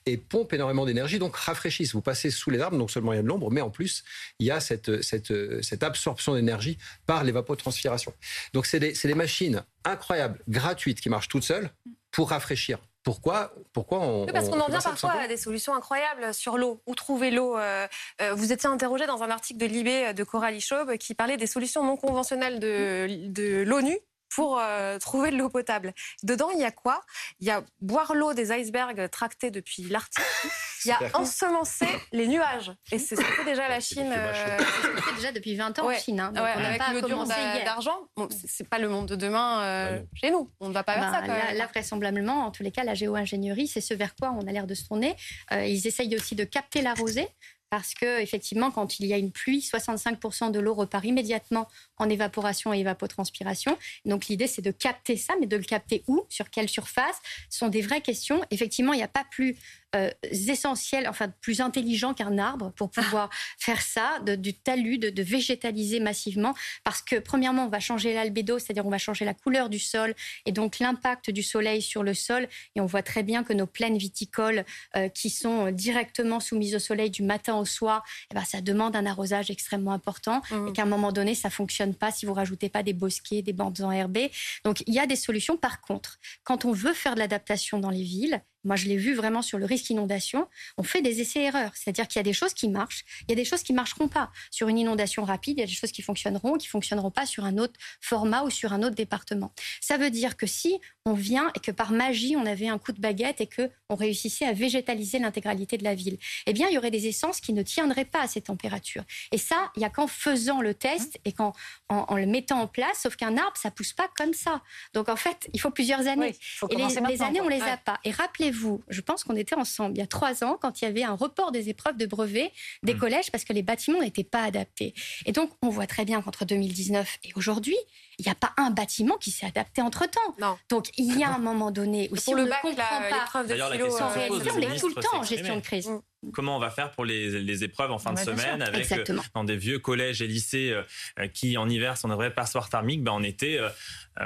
et 0.05 0.17
pompent 0.17 0.53
énormément 0.53 0.85
d'énergie, 0.85 1.18
donc 1.18 1.35
rafraîchissent. 1.38 1.94
Vous 1.94 2.01
passez 2.01 2.29
sous 2.29 2.50
les 2.50 2.59
arbres, 2.59 2.77
donc 2.77 2.92
seulement 2.92 3.14
il 3.14 3.16
y 3.16 3.20
a 3.20 3.24
de 3.24 3.27
l'ombre, 3.27 3.50
mais 3.50 3.61
en 3.61 3.70
plus, 3.70 4.03
il 4.40 4.46
y 4.46 4.51
a 4.51 4.59
cette, 4.59 5.01
cette, 5.01 5.33
cette 5.64 5.83
absorption 5.83 6.35
d'énergie 6.35 6.77
par 7.05 7.24
l'évapotranspiration. 7.24 8.14
Donc 8.53 8.66
c'est 8.66 8.79
des, 8.79 8.92
des 8.92 9.16
machines 9.16 9.64
incroyables, 9.85 10.42
gratuites, 10.50 11.00
qui 11.00 11.09
marchent 11.09 11.29
toutes 11.29 11.44
seules 11.44 11.70
pour 12.11 12.29
rafraîchir. 12.29 12.79
Pourquoi, 13.05 13.53
pourquoi 13.72 14.00
on. 14.00 14.25
parce 14.25 14.50
qu'on 14.50 14.59
en 14.59 14.68
vient 14.68 14.81
parfois 14.81 15.11
à 15.11 15.27
des 15.27 15.37
solutions 15.37 15.75
incroyables 15.75 16.33
sur 16.33 16.57
l'eau. 16.57 16.81
Où 16.87 16.96
trouver 16.96 17.29
l'eau 17.29 17.55
euh, 17.55 17.87
euh, 18.20 18.33
Vous 18.33 18.51
étiez 18.51 18.68
interrogé 18.68 19.05
dans 19.05 19.22
un 19.22 19.29
article 19.29 19.59
de 19.59 19.68
Libé 19.68 20.13
de 20.15 20.24
Coralie 20.24 20.59
Chaube 20.59 20.98
qui 20.98 21.13
parlait 21.13 21.37
des 21.37 21.46
solutions 21.46 21.83
non 21.83 21.98
conventionnelles 21.98 22.59
de, 22.59 23.29
de 23.29 23.61
l'ONU 23.61 24.00
pour 24.35 24.59
euh, 24.59 25.00
trouver 25.00 25.31
de 25.31 25.37
l'eau 25.37 25.50
potable. 25.50 25.93
Dedans, 26.24 26.50
il 26.51 26.59
y 26.59 26.65
a 26.65 26.71
quoi? 26.71 27.01
Il 27.39 27.48
y 27.48 27.51
a 27.51 27.63
boire 27.79 28.13
l'eau 28.13 28.33
des 28.33 28.51
icebergs 28.51 29.09
tractés 29.09 29.50
depuis 29.50 29.83
l'Arctique. 29.83 30.24
Il 30.83 30.89
y 30.89 30.91
a 30.91 31.17
ensemencer 31.17 31.87
les 32.11 32.27
nuages. 32.27 32.71
Et 32.91 33.00
c'est 33.00 33.15
ce 33.15 33.21
que 33.21 33.25
fait 33.25 33.43
déjà 33.43 33.67
la 33.67 33.79
Chine. 33.79 34.13
Euh, 34.15 34.59
c'est 34.61 34.83
ce 34.83 34.93
que 34.93 35.01
fait 35.01 35.15
déjà 35.15 35.31
depuis 35.31 35.55
20 35.55 35.79
ans 35.79 35.89
en 35.89 35.98
Chine. 35.98 36.19
Hein. 36.19 36.31
Donc 36.31 36.45
on 36.55 36.61
n'a 36.61 36.77
pas 36.77 36.93
le 36.93 37.65
d'argent. 37.65 38.07
Bon, 38.15 38.29
c'est 38.45 38.69
pas 38.69 38.77
le 38.77 38.87
monde 38.87 39.07
de 39.07 39.15
demain 39.15 39.63
euh, 39.63 40.03
chez 40.13 40.29
nous. 40.29 40.51
On 40.59 40.69
ne 40.69 40.74
va 40.75 40.83
pas 40.83 40.93
vers 40.93 41.11
ben, 41.11 41.21
ça. 41.21 41.21
Quand 41.25 41.55
là, 41.55 41.65
vraisemblablement, 41.65 42.45
en 42.45 42.51
tous 42.51 42.61
les 42.61 42.69
cas, 42.69 42.83
la 42.83 42.93
géo-ingénierie, 42.93 43.67
c'est 43.67 43.81
ce 43.81 43.95
vers 43.95 44.13
quoi 44.15 44.31
on 44.39 44.45
a 44.45 44.51
l'air 44.51 44.67
de 44.67 44.75
se 44.75 44.85
tourner. 44.85 45.15
ils 45.51 45.87
essayent 45.87 46.15
aussi 46.15 46.35
de 46.35 46.43
capter 46.43 46.83
la 46.83 46.93
rosée 46.93 47.29
parce 47.70 47.94
que 47.94 48.22
effectivement, 48.22 48.72
quand 48.72 49.00
il 49.00 49.08
y 49.08 49.14
a 49.14 49.18
une 49.18 49.32
pluie, 49.32 49.60
65% 49.60 50.51
de 50.51 50.60
l'eau 50.60 50.74
repart 50.74 51.04
immédiatement 51.06 51.68
en 51.98 52.10
évaporation 52.10 52.74
et 52.74 52.80
évapotranspiration. 52.80 53.78
Donc 54.06 54.28
l'idée, 54.28 54.48
c'est 54.48 54.62
de 54.62 54.72
capter 54.72 55.18
ça, 55.18 55.34
mais 55.40 55.48
de 55.48 55.58
le 55.58 55.64
capter 55.64 56.04
où, 56.08 56.25
sur 56.30 56.50
quelle 56.50 56.70
surface, 56.70 57.18
ce 57.50 57.60
sont 57.60 57.70
des 57.70 57.82
vraies 57.82 58.01
questions. 58.01 58.42
Effectivement, 58.51 58.94
il 58.94 58.98
n'y 58.98 59.04
a 59.04 59.08
pas 59.08 59.25
plus 59.30 59.58
euh, 59.96 60.10
essentiel, 60.31 61.08
enfin 61.08 61.29
plus 61.42 61.62
intelligent 61.62 62.14
qu'un 62.14 62.38
arbre 62.38 62.72
pour 62.75 62.90
pouvoir 62.90 63.29
faire 63.58 63.81
ça, 63.81 64.20
de, 64.25 64.36
du 64.36 64.53
talus, 64.53 64.98
de, 64.98 65.24
végétaliser 65.24 66.00
massivement, 66.00 66.53
parce 66.84 67.01
que 67.01 67.18
premièrement, 67.18 67.66
on 67.66 67.70
va 67.70 67.79
changer 67.79 68.14
l'albédo, 68.14 68.60
c'est-à-dire 68.60 68.86
on 68.86 68.90
va 68.90 68.98
changer 68.98 69.25
la 69.25 69.34
couleur 69.34 69.70
du 69.70 69.79
sol 69.79 70.14
et 70.46 70.51
donc 70.51 70.79
l'impact 70.79 71.31
du 71.31 71.44
soleil 71.44 71.81
sur 71.81 72.03
le 72.03 72.14
sol. 72.14 72.48
Et 72.75 72.81
on 72.81 72.86
voit 72.86 73.01
très 73.01 73.24
bien 73.24 73.44
que 73.44 73.53
nos 73.53 73.68
plaines 73.68 73.98
viticoles 73.98 74.66
euh, 74.96 75.10
qui 75.10 75.29
sont 75.29 75.72
directement 75.72 76.40
soumises 76.40 76.75
au 76.75 76.79
soleil 76.79 77.10
du 77.10 77.24
matin 77.24 77.55
au 77.55 77.66
soir, 77.66 78.03
eh 78.31 78.36
ben, 78.36 78.44
ça 78.44 78.62
demande 78.62 78.96
un 78.96 79.05
arrosage 79.05 79.50
extrêmement 79.50 79.94
important 79.94 80.42
mmh. 80.51 80.68
et 80.68 80.74
qu'à 80.74 80.84
un 80.84 80.88
moment 80.88 81.12
donné, 81.12 81.36
ça 81.36 81.50
fonctionne 81.50 81.96
pas 81.96 82.12
si 82.12 82.25
vous 82.25 82.34
rajoutez 82.34 82.70
pas 82.70 82.84
des 82.84 82.94
bosquets, 82.94 83.42
des 83.42 83.53
bandes 83.53 83.81
enherbées. 83.81 84.31
Donc 84.64 84.84
il 84.88 84.94
y 84.94 85.00
a 85.00 85.08
des 85.08 85.16
solutions. 85.16 85.58
Par 85.58 85.81
contre, 85.81 86.20
quand 86.44 86.66
on 86.66 86.72
veut 86.72 86.94
faire 86.94 87.16
de 87.16 87.20
l'adaptation 87.20 87.79
dans 87.79 87.90
les 87.90 88.03
villes, 88.03 88.42
moi, 88.66 88.75
je 88.75 88.88
l'ai 88.88 88.98
vu 88.98 89.14
vraiment 89.14 89.42
sur 89.42 89.58
le 89.58 89.66
risque 89.66 89.90
inondation. 89.90 90.48
On 90.78 90.84
fait 90.84 91.01
des 91.01 91.22
essais-erreurs. 91.22 91.72
C'est-à-dire 91.75 92.08
qu'il 92.08 92.20
y 92.20 92.22
a 92.22 92.24
des 92.24 92.34
choses 92.34 92.54
qui 92.54 92.68
marchent, 92.68 93.06
il 93.28 93.32
y 93.32 93.34
a 93.34 93.36
des 93.36 93.46
choses 93.46 93.64
qui 93.64 93.74
marcheront 93.74 94.08
pas. 94.08 94.32
Sur 94.51 94.68
une 94.68 94.80
inondation 94.80 95.24
rapide, 95.24 95.58
il 95.58 95.62
y 95.62 95.64
a 95.64 95.68
des 95.68 95.74
choses 95.74 95.92
qui 95.92 96.01
fonctionneront, 96.01 96.58
qui 96.58 96.68
fonctionneront 96.68 97.12
pas 97.12 97.25
sur 97.25 97.46
un 97.46 97.58
autre 97.58 97.80
format 98.01 98.44
ou 98.44 98.50
sur 98.50 98.74
un 98.74 98.82
autre 98.82 98.96
département. 98.96 99.54
Ça 99.82 99.98
veut 99.98 100.10
dire 100.10 100.36
que 100.36 100.48
si 100.48 100.80
on 101.06 101.14
vient 101.14 101.51
et 101.56 101.60
que 101.60 101.72
par 101.72 101.92
magie, 101.92 102.36
on 102.36 102.46
avait 102.46 102.68
un 102.68 102.80
coup 102.80 102.92
de 102.92 103.00
baguette 103.00 103.40
et 103.40 103.48
que 103.48 103.70
on 103.90 103.96
réussissait 103.96 104.46
à 104.46 104.54
végétaliser 104.54 105.20
l'intégralité 105.20 105.78
de 105.78 105.84
la 105.84 105.94
ville, 105.94 106.18
eh 106.48 106.54
bien, 106.54 106.68
il 106.70 106.74
y 106.74 106.78
aurait 106.80 106.92
des 106.92 107.08
essences 107.08 107.40
qui 107.40 107.54
ne 107.54 107.62
tiendraient 107.62 108.06
pas 108.06 108.22
à 108.22 108.28
ces 108.28 108.42
températures. 108.42 109.04
Et 109.32 109.38
ça, 109.38 109.72
il 109.75 109.84
y 109.84 109.86
a 109.86 109.90
qu'en 109.92 110.08
faisant 110.08 110.62
le 110.62 110.74
test 110.74 111.20
et 111.24 111.32
qu'en 111.32 111.54
en, 111.90 112.16
le 112.16 112.25
mettant 112.25 112.62
en 112.62 112.68
place, 112.68 113.01
sauf 113.04 113.16
qu'un 113.16 113.38
arbre, 113.38 113.58
ça 113.58 113.70
pousse 113.70 113.94
pas 113.94 114.10
comme 114.18 114.34
ça. 114.34 114.62
Donc, 114.94 115.10
en 115.10 115.16
fait, 115.16 115.48
il 115.54 115.62
faut 115.62 115.70
plusieurs 115.70 116.08
années. 116.08 116.36
et 116.72 116.75
les, 116.75 117.22
années, 117.22 117.42
on 117.42 117.48
les 117.48 117.62
a 117.62 117.78
pas. 117.78 118.00
Et 118.04 118.12
rappelez-vous 118.12 118.54
vous 118.55 118.81
Je 118.89 119.01
pense 119.01 119.24
qu'on 119.24 119.35
était 119.35 119.55
ensemble 119.55 119.96
il 119.96 120.00
y 120.00 120.03
a 120.03 120.07
trois 120.07 120.44
ans 120.44 120.57
quand 120.61 120.81
il 120.81 120.85
y 120.85 120.87
avait 120.87 121.03
un 121.03 121.13
report 121.13 121.51
des 121.51 121.70
épreuves 121.70 121.98
de 121.98 122.05
brevet 122.05 122.51
des 122.83 122.94
mmh. 122.94 122.98
collèges 122.98 123.31
parce 123.31 123.44
que 123.44 123.53
les 123.53 123.63
bâtiments 123.63 124.01
n'étaient 124.01 124.24
pas 124.24 124.44
adaptés. 124.44 124.94
Et 125.25 125.31
donc, 125.31 125.51
on 125.61 125.70
voit 125.70 125.87
très 125.87 126.05
bien 126.05 126.22
qu'entre 126.22 126.46
2019 126.46 127.20
et 127.24 127.29
aujourd'hui, 127.35 127.77
il 128.20 128.25
n'y 128.25 128.32
a 128.32 128.36
pas 128.36 128.54
un 128.58 128.70
bâtiment 128.72 129.18
qui 129.18 129.32
s'est 129.32 129.46
adapté 129.46 129.82
entre-temps. 129.82 130.36
Donc, 130.70 130.90
il 130.98 131.18
y 131.18 131.24
a 131.24 131.34
un 131.34 131.40
moment 131.40 131.72
donné 131.72 132.10
où 132.12 132.16
si 132.16 132.30
on 132.30 132.34
le 132.38 132.44
ne 132.44 132.50
bac, 132.50 132.62
comprend 132.62 132.78
la- 133.01 133.10
pas 133.32 133.44
de 133.44 133.54
la 133.54 133.78
question 133.78 134.10
réalité, 134.10 134.51
on 134.54 134.60
est 134.60 134.80
tout 134.80 134.90
le 134.90 134.96
temps 134.96 135.18
en 135.20 135.24
gestion 135.24 135.56
de 135.58 135.62
crise. 135.62 135.90
Comment 136.34 136.56
on 136.56 136.60
va 136.60 136.72
faire 136.72 136.90
pour 136.90 137.06
les, 137.06 137.30
les 137.44 137.64
épreuves 137.64 137.92
en 137.92 138.00
fin 138.00 138.12
de 138.12 138.18
Ouais, 138.18 138.25
semaine 138.25 138.58
sûr. 138.58 138.68
avec 138.68 138.75
euh, 138.78 138.80
Exactement. 138.80 139.22
dans 139.36 139.44
des 139.44 139.58
vieux 139.58 139.78
collèges 139.78 140.24
et 140.24 140.28
lycées 140.28 140.72
euh, 140.72 140.82
euh, 141.20 141.28
qui 141.28 141.56
en 141.56 141.70
hiver 141.70 141.98
sont 141.98 142.08
des 142.08 142.16
vrais 142.16 142.34
passoires 142.34 142.68
thermiques? 142.68 143.04
Ben, 143.04 143.12
en 143.12 143.22
été 143.22 143.60
euh, 143.60 143.70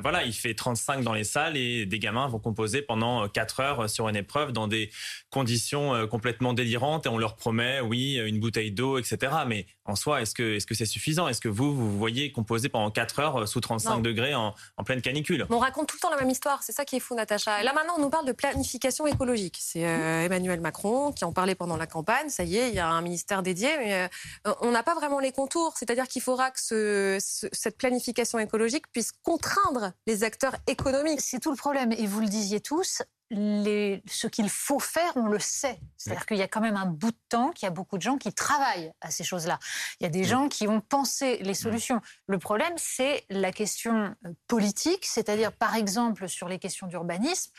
voilà 0.01 0.23
il 0.23 0.31
fait 0.31 0.53
35 0.53 1.03
dans 1.03 1.11
les 1.13 1.25
salles 1.25 1.57
et 1.57 1.85
des 1.85 1.99
gamins 1.99 2.29
vont 2.29 2.39
composer 2.39 2.81
pendant 2.81 3.27
4 3.27 3.59
heures 3.59 3.89
sur 3.89 4.07
une 4.07 4.15
épreuve 4.15 4.53
dans 4.53 4.69
des 4.69 4.91
conditions 5.29 5.93
euh, 5.93 6.07
complètement 6.07 6.53
délirantes 6.53 7.05
et 7.05 7.09
on 7.09 7.17
leur 7.17 7.35
promet 7.35 7.81
oui 7.81 8.15
une 8.15 8.39
bouteille 8.39 8.71
d'eau 8.71 8.97
etc 8.97 9.33
mais 9.45 9.65
en 9.89 9.95
soi 9.95 10.21
est-ce 10.21 10.33
que 10.33 10.55
est-ce 10.55 10.65
que 10.65 10.75
c'est 10.75 10.85
suffisant? 10.85 11.27
Est-ce 11.27 11.41
que 11.41 11.49
vous 11.49 11.75
vous 11.75 11.97
voyez 11.97 12.31
composer 12.31 12.69
pendant 12.69 12.91
4 12.91 13.19
heures 13.19 13.41
euh, 13.41 13.45
sous 13.45 13.59
35 13.59 13.95
Non. 13.95 13.99
degrés 14.01 14.35
en, 14.35 14.53
en 14.77 14.83
pleine 14.83 15.01
canicule? 15.01 15.45
On 15.49 15.59
raconte 15.59 15.87
tout 15.87 15.95
le 15.97 16.01
temps 16.01 16.09
la 16.09 16.17
même 16.17 16.29
histoire, 16.29 16.63
c'est 16.63 16.71
ça 16.71 16.85
qui 16.85 16.95
est 16.95 16.99
fou, 16.99 17.15
Natacha. 17.15 17.63
Là 17.63 17.73
maintenant, 17.73 17.93
on 17.97 18.01
nous 18.01 18.09
parle 18.09 18.25
de 18.25 18.31
planification 18.31 19.07
écologique. 19.07 19.57
C'est 19.61 19.85
euh, 19.85 20.23
Emmanuel 20.25 20.61
Macron 20.61 21.11
qui 21.11 21.25
en 21.25 21.33
parlait 21.33 21.55
pendant 21.55 21.77
la 21.77 21.87
campagne. 21.87 22.29
Ça 22.29 22.43
y 22.43 22.57
est, 22.57 22.69
il 22.69 22.75
y 22.75 22.79
a 22.79 22.87
un 22.87 23.01
ministère 23.01 23.43
dédié, 23.43 23.69
mais 23.79 24.09
euh, 24.47 24.53
on 24.61 24.71
n'a 24.71 24.83
pas 24.83 24.95
vraiment 24.95 25.19
les 25.19 25.31
contours. 25.31 25.73
C'est-à-dire 25.77 26.07
qu'il 26.07 26.21
faudra 26.21 26.51
que 26.51 26.59
ce- 26.59 27.17
ce- 27.19 27.47
cette 27.51 27.77
planification 27.77 28.39
écologique 28.39 28.85
puisse 28.91 29.11
contraindre 29.23 29.91
les 30.07 30.23
acteurs 30.23 30.55
économiques. 30.67 31.21
C'est 31.21 31.39
tout 31.39 31.51
le 31.51 31.57
problème. 31.57 31.91
Et 31.93 32.05
vous 32.07 32.19
le 32.21 32.27
disiez 32.27 32.59
tous, 32.61 33.01
les, 33.31 34.01
ce 34.07 34.27
qu'il 34.27 34.49
faut 34.49 34.79
faire, 34.79 35.11
on 35.15 35.27
le 35.27 35.39
sait. 35.39 35.79
C'est-à-dire 35.97 36.25
qu'il 36.25 36.37
y 36.37 36.41
a 36.41 36.47
quand 36.47 36.61
même 36.61 36.75
un 36.75 36.85
bout 36.85 37.11
de 37.11 37.17
temps 37.29 37.51
qu'il 37.51 37.65
y 37.65 37.67
a 37.67 37.71
beaucoup 37.71 37.97
de 37.97 38.01
gens 38.01 38.17
qui 38.17 38.33
travaillent 38.33 38.91
à 39.01 39.11
ces 39.11 39.23
choses-là. 39.23 39.59
Il 39.99 40.03
y 40.03 40.07
a 40.07 40.09
des 40.09 40.23
gens 40.23 40.49
qui 40.49 40.67
ont 40.67 40.81
pensé 40.81 41.37
les 41.37 41.53
solutions. 41.53 42.01
Le 42.27 42.39
problème, 42.39 42.73
c'est 42.77 43.25
la 43.29 43.51
question 43.51 44.15
euh, 44.25 44.33
politique, 44.47 45.05
c'est-à-dire 45.05 45.51
par 45.51 45.75
exemple 45.75 46.27
sur 46.27 46.47
les 46.47 46.59
questions 46.59 46.87
d'urbanisme. 46.87 47.51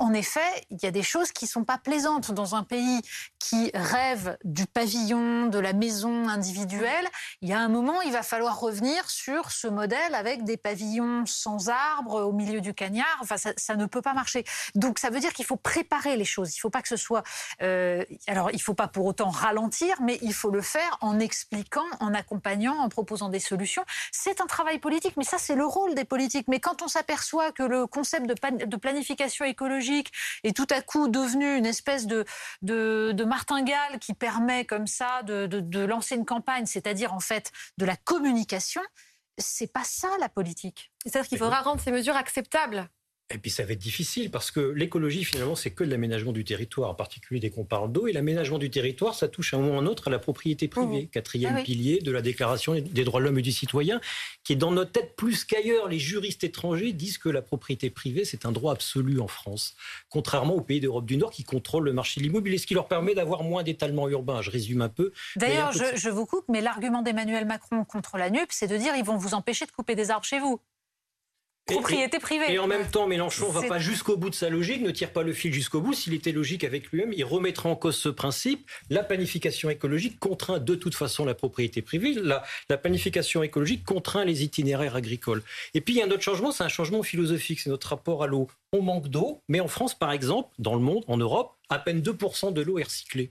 En 0.00 0.12
effet, 0.12 0.40
il 0.70 0.78
y 0.82 0.86
a 0.86 0.90
des 0.90 1.04
choses 1.04 1.30
qui 1.30 1.46
sont 1.46 1.62
pas 1.62 1.78
plaisantes 1.78 2.32
dans 2.32 2.56
un 2.56 2.64
pays 2.64 3.00
qui 3.38 3.70
rêve 3.74 4.36
du 4.42 4.66
pavillon, 4.66 5.46
de 5.46 5.58
la 5.60 5.72
maison 5.72 6.28
individuelle. 6.28 7.06
Il 7.42 7.48
y 7.48 7.52
a 7.52 7.60
un 7.60 7.68
moment, 7.68 8.02
il 8.02 8.10
va 8.10 8.24
falloir 8.24 8.58
revenir 8.58 9.08
sur 9.08 9.52
ce 9.52 9.68
modèle 9.68 10.16
avec 10.16 10.42
des 10.42 10.56
pavillons 10.56 11.26
sans 11.26 11.68
arbres 11.68 12.22
au 12.22 12.32
milieu 12.32 12.60
du 12.60 12.74
cagnard. 12.74 13.18
Enfin, 13.20 13.36
ça, 13.36 13.76
ne 13.76 13.86
peut 13.86 14.02
pas 14.02 14.14
marcher. 14.14 14.44
Donc, 14.74 14.98
ça 14.98 15.10
veut 15.10 15.20
dire 15.20 15.32
qu'il 15.32 15.44
faut 15.44 15.56
préparer 15.56 16.16
les 16.16 16.24
choses. 16.24 16.54
Il 16.54 16.58
ne 16.58 16.62
faut 16.62 16.70
pas 16.70 16.82
que 16.82 16.88
ce 16.88 16.96
soit. 16.96 17.22
euh, 17.62 18.04
alors, 18.26 18.50
il 18.50 18.56
ne 18.56 18.62
faut 18.62 18.74
pas 18.74 18.88
pour 18.88 19.06
autant 19.06 19.30
ralentir, 19.30 20.02
mais 20.02 20.18
il 20.22 20.34
faut 20.34 20.50
le 20.50 20.62
faire 20.62 20.98
en 21.02 21.20
expliquant, 21.20 21.86
en 22.00 22.14
accompagnant, 22.14 22.78
en 22.78 22.88
proposant 22.88 23.28
des 23.28 23.38
solutions. 23.38 23.84
C'est 24.10 24.40
un 24.40 24.46
travail 24.46 24.80
politique, 24.80 25.16
mais 25.16 25.24
ça, 25.24 25.38
c'est 25.38 25.54
le 25.54 25.66
rôle 25.66 25.94
des 25.94 26.04
politiques. 26.04 26.48
Mais 26.48 26.58
quand 26.58 26.82
on 26.82 26.88
s'aperçoit 26.88 27.52
que 27.52 27.62
le 27.62 27.86
concept 27.86 28.26
de 28.26 28.76
planification 28.76 29.44
écologique 29.44 29.83
est 29.92 30.56
tout 30.56 30.66
à 30.70 30.80
coup 30.82 31.08
devenu 31.08 31.56
une 31.56 31.66
espèce 31.66 32.06
de, 32.06 32.24
de, 32.62 33.12
de 33.12 33.24
martingale 33.24 33.98
qui 34.00 34.14
permet 34.14 34.64
comme 34.64 34.86
ça 34.86 35.22
de, 35.22 35.46
de- 35.46 35.60
de 35.60 35.80
lancer 35.80 36.14
une 36.16 36.24
campagne, 36.24 36.66
c'est-à-dire 36.66 37.12
en 37.14 37.20
fait 37.20 37.52
de 37.78 37.84
la 37.84 37.96
communication, 37.96 38.82
c'est 39.38 39.72
pas 39.72 39.84
ça 39.84 40.08
la 40.20 40.28
politique. 40.28 40.92
C'est-à-dire 41.04 41.28
qu'il 41.28 41.38
faudra 41.38 41.60
rendre 41.62 41.80
ces 41.80 41.90
mesures 41.90 42.16
acceptables. 42.16 42.88
Et 43.30 43.38
puis 43.38 43.50
ça 43.50 43.64
va 43.64 43.72
être 43.72 43.78
difficile 43.78 44.30
parce 44.30 44.50
que 44.50 44.60
l'écologie, 44.60 45.24
finalement, 45.24 45.54
c'est 45.54 45.70
que 45.70 45.82
de 45.82 45.90
l'aménagement 45.90 46.32
du 46.32 46.44
territoire, 46.44 46.90
en 46.90 46.94
particulier 46.94 47.40
dès 47.40 47.48
qu'on 47.48 47.64
parle 47.64 47.90
d'eau. 47.90 48.06
Et 48.06 48.12
l'aménagement 48.12 48.58
du 48.58 48.68
territoire, 48.68 49.14
ça 49.14 49.28
touche 49.28 49.54
à 49.54 49.56
un 49.56 49.60
moment 49.60 49.76
ou 49.76 49.78
à 49.78 49.82
un 49.82 49.86
autre 49.86 50.08
à 50.08 50.10
la 50.10 50.18
propriété 50.18 50.68
privée, 50.68 51.06
quatrième 51.06 51.54
Ah 51.54 51.58
oui. 51.60 51.64
pilier 51.64 51.98
de 52.00 52.12
la 52.12 52.20
Déclaration 52.20 52.74
des 52.74 53.04
droits 53.04 53.20
de 53.20 53.24
l'homme 53.24 53.38
et 53.38 53.42
du 53.42 53.50
citoyen, 53.50 54.00
qui 54.44 54.52
est 54.52 54.56
dans 54.56 54.72
notre 54.72 54.92
tête 54.92 55.16
plus 55.16 55.44
qu'ailleurs. 55.44 55.88
Les 55.88 55.98
juristes 55.98 56.44
étrangers 56.44 56.92
disent 56.92 57.16
que 57.16 57.30
la 57.30 57.40
propriété 57.40 57.88
privée, 57.88 58.26
c'est 58.26 58.44
un 58.44 58.52
droit 58.52 58.72
absolu 58.72 59.20
en 59.20 59.28
France, 59.28 59.74
contrairement 60.10 60.54
aux 60.54 60.60
pays 60.60 60.80
d'Europe 60.80 61.06
du 61.06 61.16
Nord 61.16 61.30
qui 61.30 61.44
contrôlent 61.44 61.84
le 61.84 61.94
marché 61.94 62.20
de 62.20 62.26
l'immobilier, 62.26 62.58
ce 62.58 62.66
qui 62.66 62.74
leur 62.74 62.88
permet 62.88 63.14
d'avoir 63.14 63.42
moins 63.42 63.62
d'étalement 63.62 64.06
urbain. 64.08 64.42
Je 64.42 64.50
résume 64.50 64.82
un 64.82 64.90
peu. 64.90 65.12
D'ailleurs, 65.36 65.72
je 65.72 66.10
vous 66.10 66.26
coupe, 66.26 66.44
mais 66.48 66.60
l'argument 66.60 67.00
d'Emmanuel 67.00 67.46
Macron 67.46 67.84
contre 67.84 68.18
la 68.18 68.28
NUP, 68.28 68.48
c'est 68.50 68.66
de 68.66 68.76
dire 68.76 68.94
ils 68.96 69.04
vont 69.04 69.16
vous 69.16 69.32
empêcher 69.32 69.64
de 69.64 69.70
couper 69.72 69.94
des 69.94 70.10
arbres 70.10 70.26
chez 70.26 70.40
vous. 70.40 70.60
Propriété 71.66 72.18
privée. 72.18 72.52
Et 72.52 72.58
en 72.58 72.66
même 72.66 72.86
temps, 72.90 73.06
Mélenchon 73.06 73.48
va 73.48 73.62
C'est- 73.62 73.68
pas 73.68 73.78
jusqu'au 73.78 74.18
bout 74.18 74.28
de 74.28 74.34
sa 74.34 74.50
logique, 74.50 74.82
ne 74.82 74.90
tire 74.90 75.10
pas 75.12 75.22
le 75.22 75.32
fil 75.32 75.52
jusqu'au 75.52 75.80
bout. 75.80 75.94
S'il 75.94 76.12
était 76.12 76.32
logique 76.32 76.62
avec 76.62 76.88
lui-même, 76.90 77.12
il 77.14 77.24
remettrait 77.24 77.70
en 77.70 77.76
cause 77.76 77.96
ce 77.96 78.10
principe. 78.10 78.68
La 78.90 79.02
planification 79.02 79.70
écologique 79.70 80.18
contraint 80.18 80.58
de 80.58 80.74
toute 80.74 80.94
façon 80.94 81.24
la 81.24 81.34
propriété 81.34 81.80
privée. 81.80 82.12
La, 82.14 82.42
la 82.68 82.76
planification 82.76 83.42
écologique 83.42 83.82
contraint 83.84 84.26
les 84.26 84.42
itinéraires 84.44 84.94
agricoles. 84.94 85.42
Et 85.72 85.80
puis 85.80 85.94
il 85.94 85.98
y 85.98 86.02
a 86.02 86.04
un 86.06 86.10
autre 86.10 86.22
changement, 86.22 86.52
c'est 86.52 86.64
un 86.64 86.68
changement 86.68 87.02
philosophique, 87.02 87.60
c'est 87.60 87.70
notre 87.70 87.88
rapport 87.88 88.22
à 88.22 88.26
l'eau. 88.26 88.46
On 88.74 88.82
manque 88.82 89.08
d'eau, 89.08 89.40
mais 89.48 89.60
en 89.60 89.68
France, 89.68 89.94
par 89.98 90.12
exemple, 90.12 90.50
dans 90.58 90.74
le 90.74 90.80
monde, 90.80 91.04
en 91.08 91.16
Europe, 91.16 91.52
à 91.70 91.78
peine 91.78 92.02
2% 92.02 92.52
de 92.52 92.60
l'eau 92.60 92.78
est 92.78 92.82
recyclée. 92.84 93.30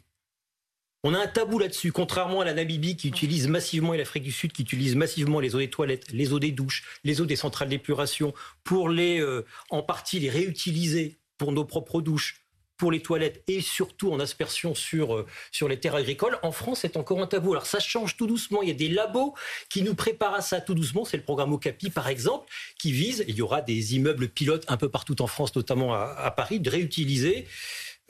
On 1.06 1.14
a 1.14 1.20
un 1.20 1.28
tabou 1.28 1.60
là-dessus, 1.60 1.92
contrairement 1.92 2.40
à 2.40 2.46
la 2.46 2.54
Namibie 2.54 2.96
qui 2.96 3.10
utilise 3.10 3.50
massivement 3.50 3.94
et 3.94 3.98
l'Afrique 3.98 4.24
du 4.24 4.32
Sud 4.32 4.54
qui 4.54 4.62
utilise 4.62 4.96
massivement 4.96 5.42
les 5.42 5.54
eaux 5.54 5.60
des 5.60 5.70
toilettes, 5.70 6.10
les 6.14 6.32
eaux 6.32 6.40
des 6.40 6.52
douches, 6.52 6.86
les 7.04 7.20
eaux 7.20 7.26
des 7.26 7.36
centrales 7.36 7.68
d'épuration 7.68 8.34
pour 8.64 8.88
les, 8.88 9.20
euh, 9.20 9.46
en 9.70 9.84
partie 9.84 10.22
les 10.22 10.30
réutiliser 10.30 11.18
pour 11.38 11.52
nos 11.52 11.66
propres 11.66 12.02
douches, 12.02 12.40
pour 12.78 12.90
les 12.90 13.02
toilettes 13.02 13.44
et 13.50 13.60
surtout 13.60 14.14
en 14.14 14.20
aspersion 14.22 14.76
sur, 14.76 15.16
euh, 15.16 15.28
sur 15.52 15.68
les 15.68 15.78
terres 15.78 15.96
agricoles. 15.96 16.40
En 16.42 16.54
France, 16.54 16.80
c'est 16.84 16.96
encore 16.96 17.20
un 17.20 17.28
tabou. 17.28 17.52
Alors 17.52 17.66
ça 17.66 17.82
change 17.82 18.16
tout 18.16 18.26
doucement. 18.26 18.62
Il 18.62 18.70
y 18.70 18.72
a 18.72 18.76
des 18.76 18.88
labos 18.88 19.36
qui 19.70 19.82
nous 19.82 19.96
préparent 19.96 20.36
à 20.36 20.42
ça 20.42 20.62
tout 20.62 20.74
doucement. 20.74 21.04
C'est 21.04 21.18
le 21.18 21.24
programme 21.24 21.52
Ocapi, 21.52 21.90
par 21.90 22.08
exemple, 22.08 22.50
qui 22.80 22.94
vise, 22.94 23.26
il 23.28 23.36
y 23.36 23.42
aura 23.42 23.62
des 23.62 23.96
immeubles 23.98 24.30
pilotes 24.30 24.64
un 24.70 24.78
peu 24.78 24.88
partout 24.88 25.22
en 25.22 25.28
France, 25.28 25.54
notamment 25.54 25.94
à, 25.94 26.16
à 26.18 26.32
Paris, 26.32 26.62
de 26.62 26.70
réutiliser 26.70 27.46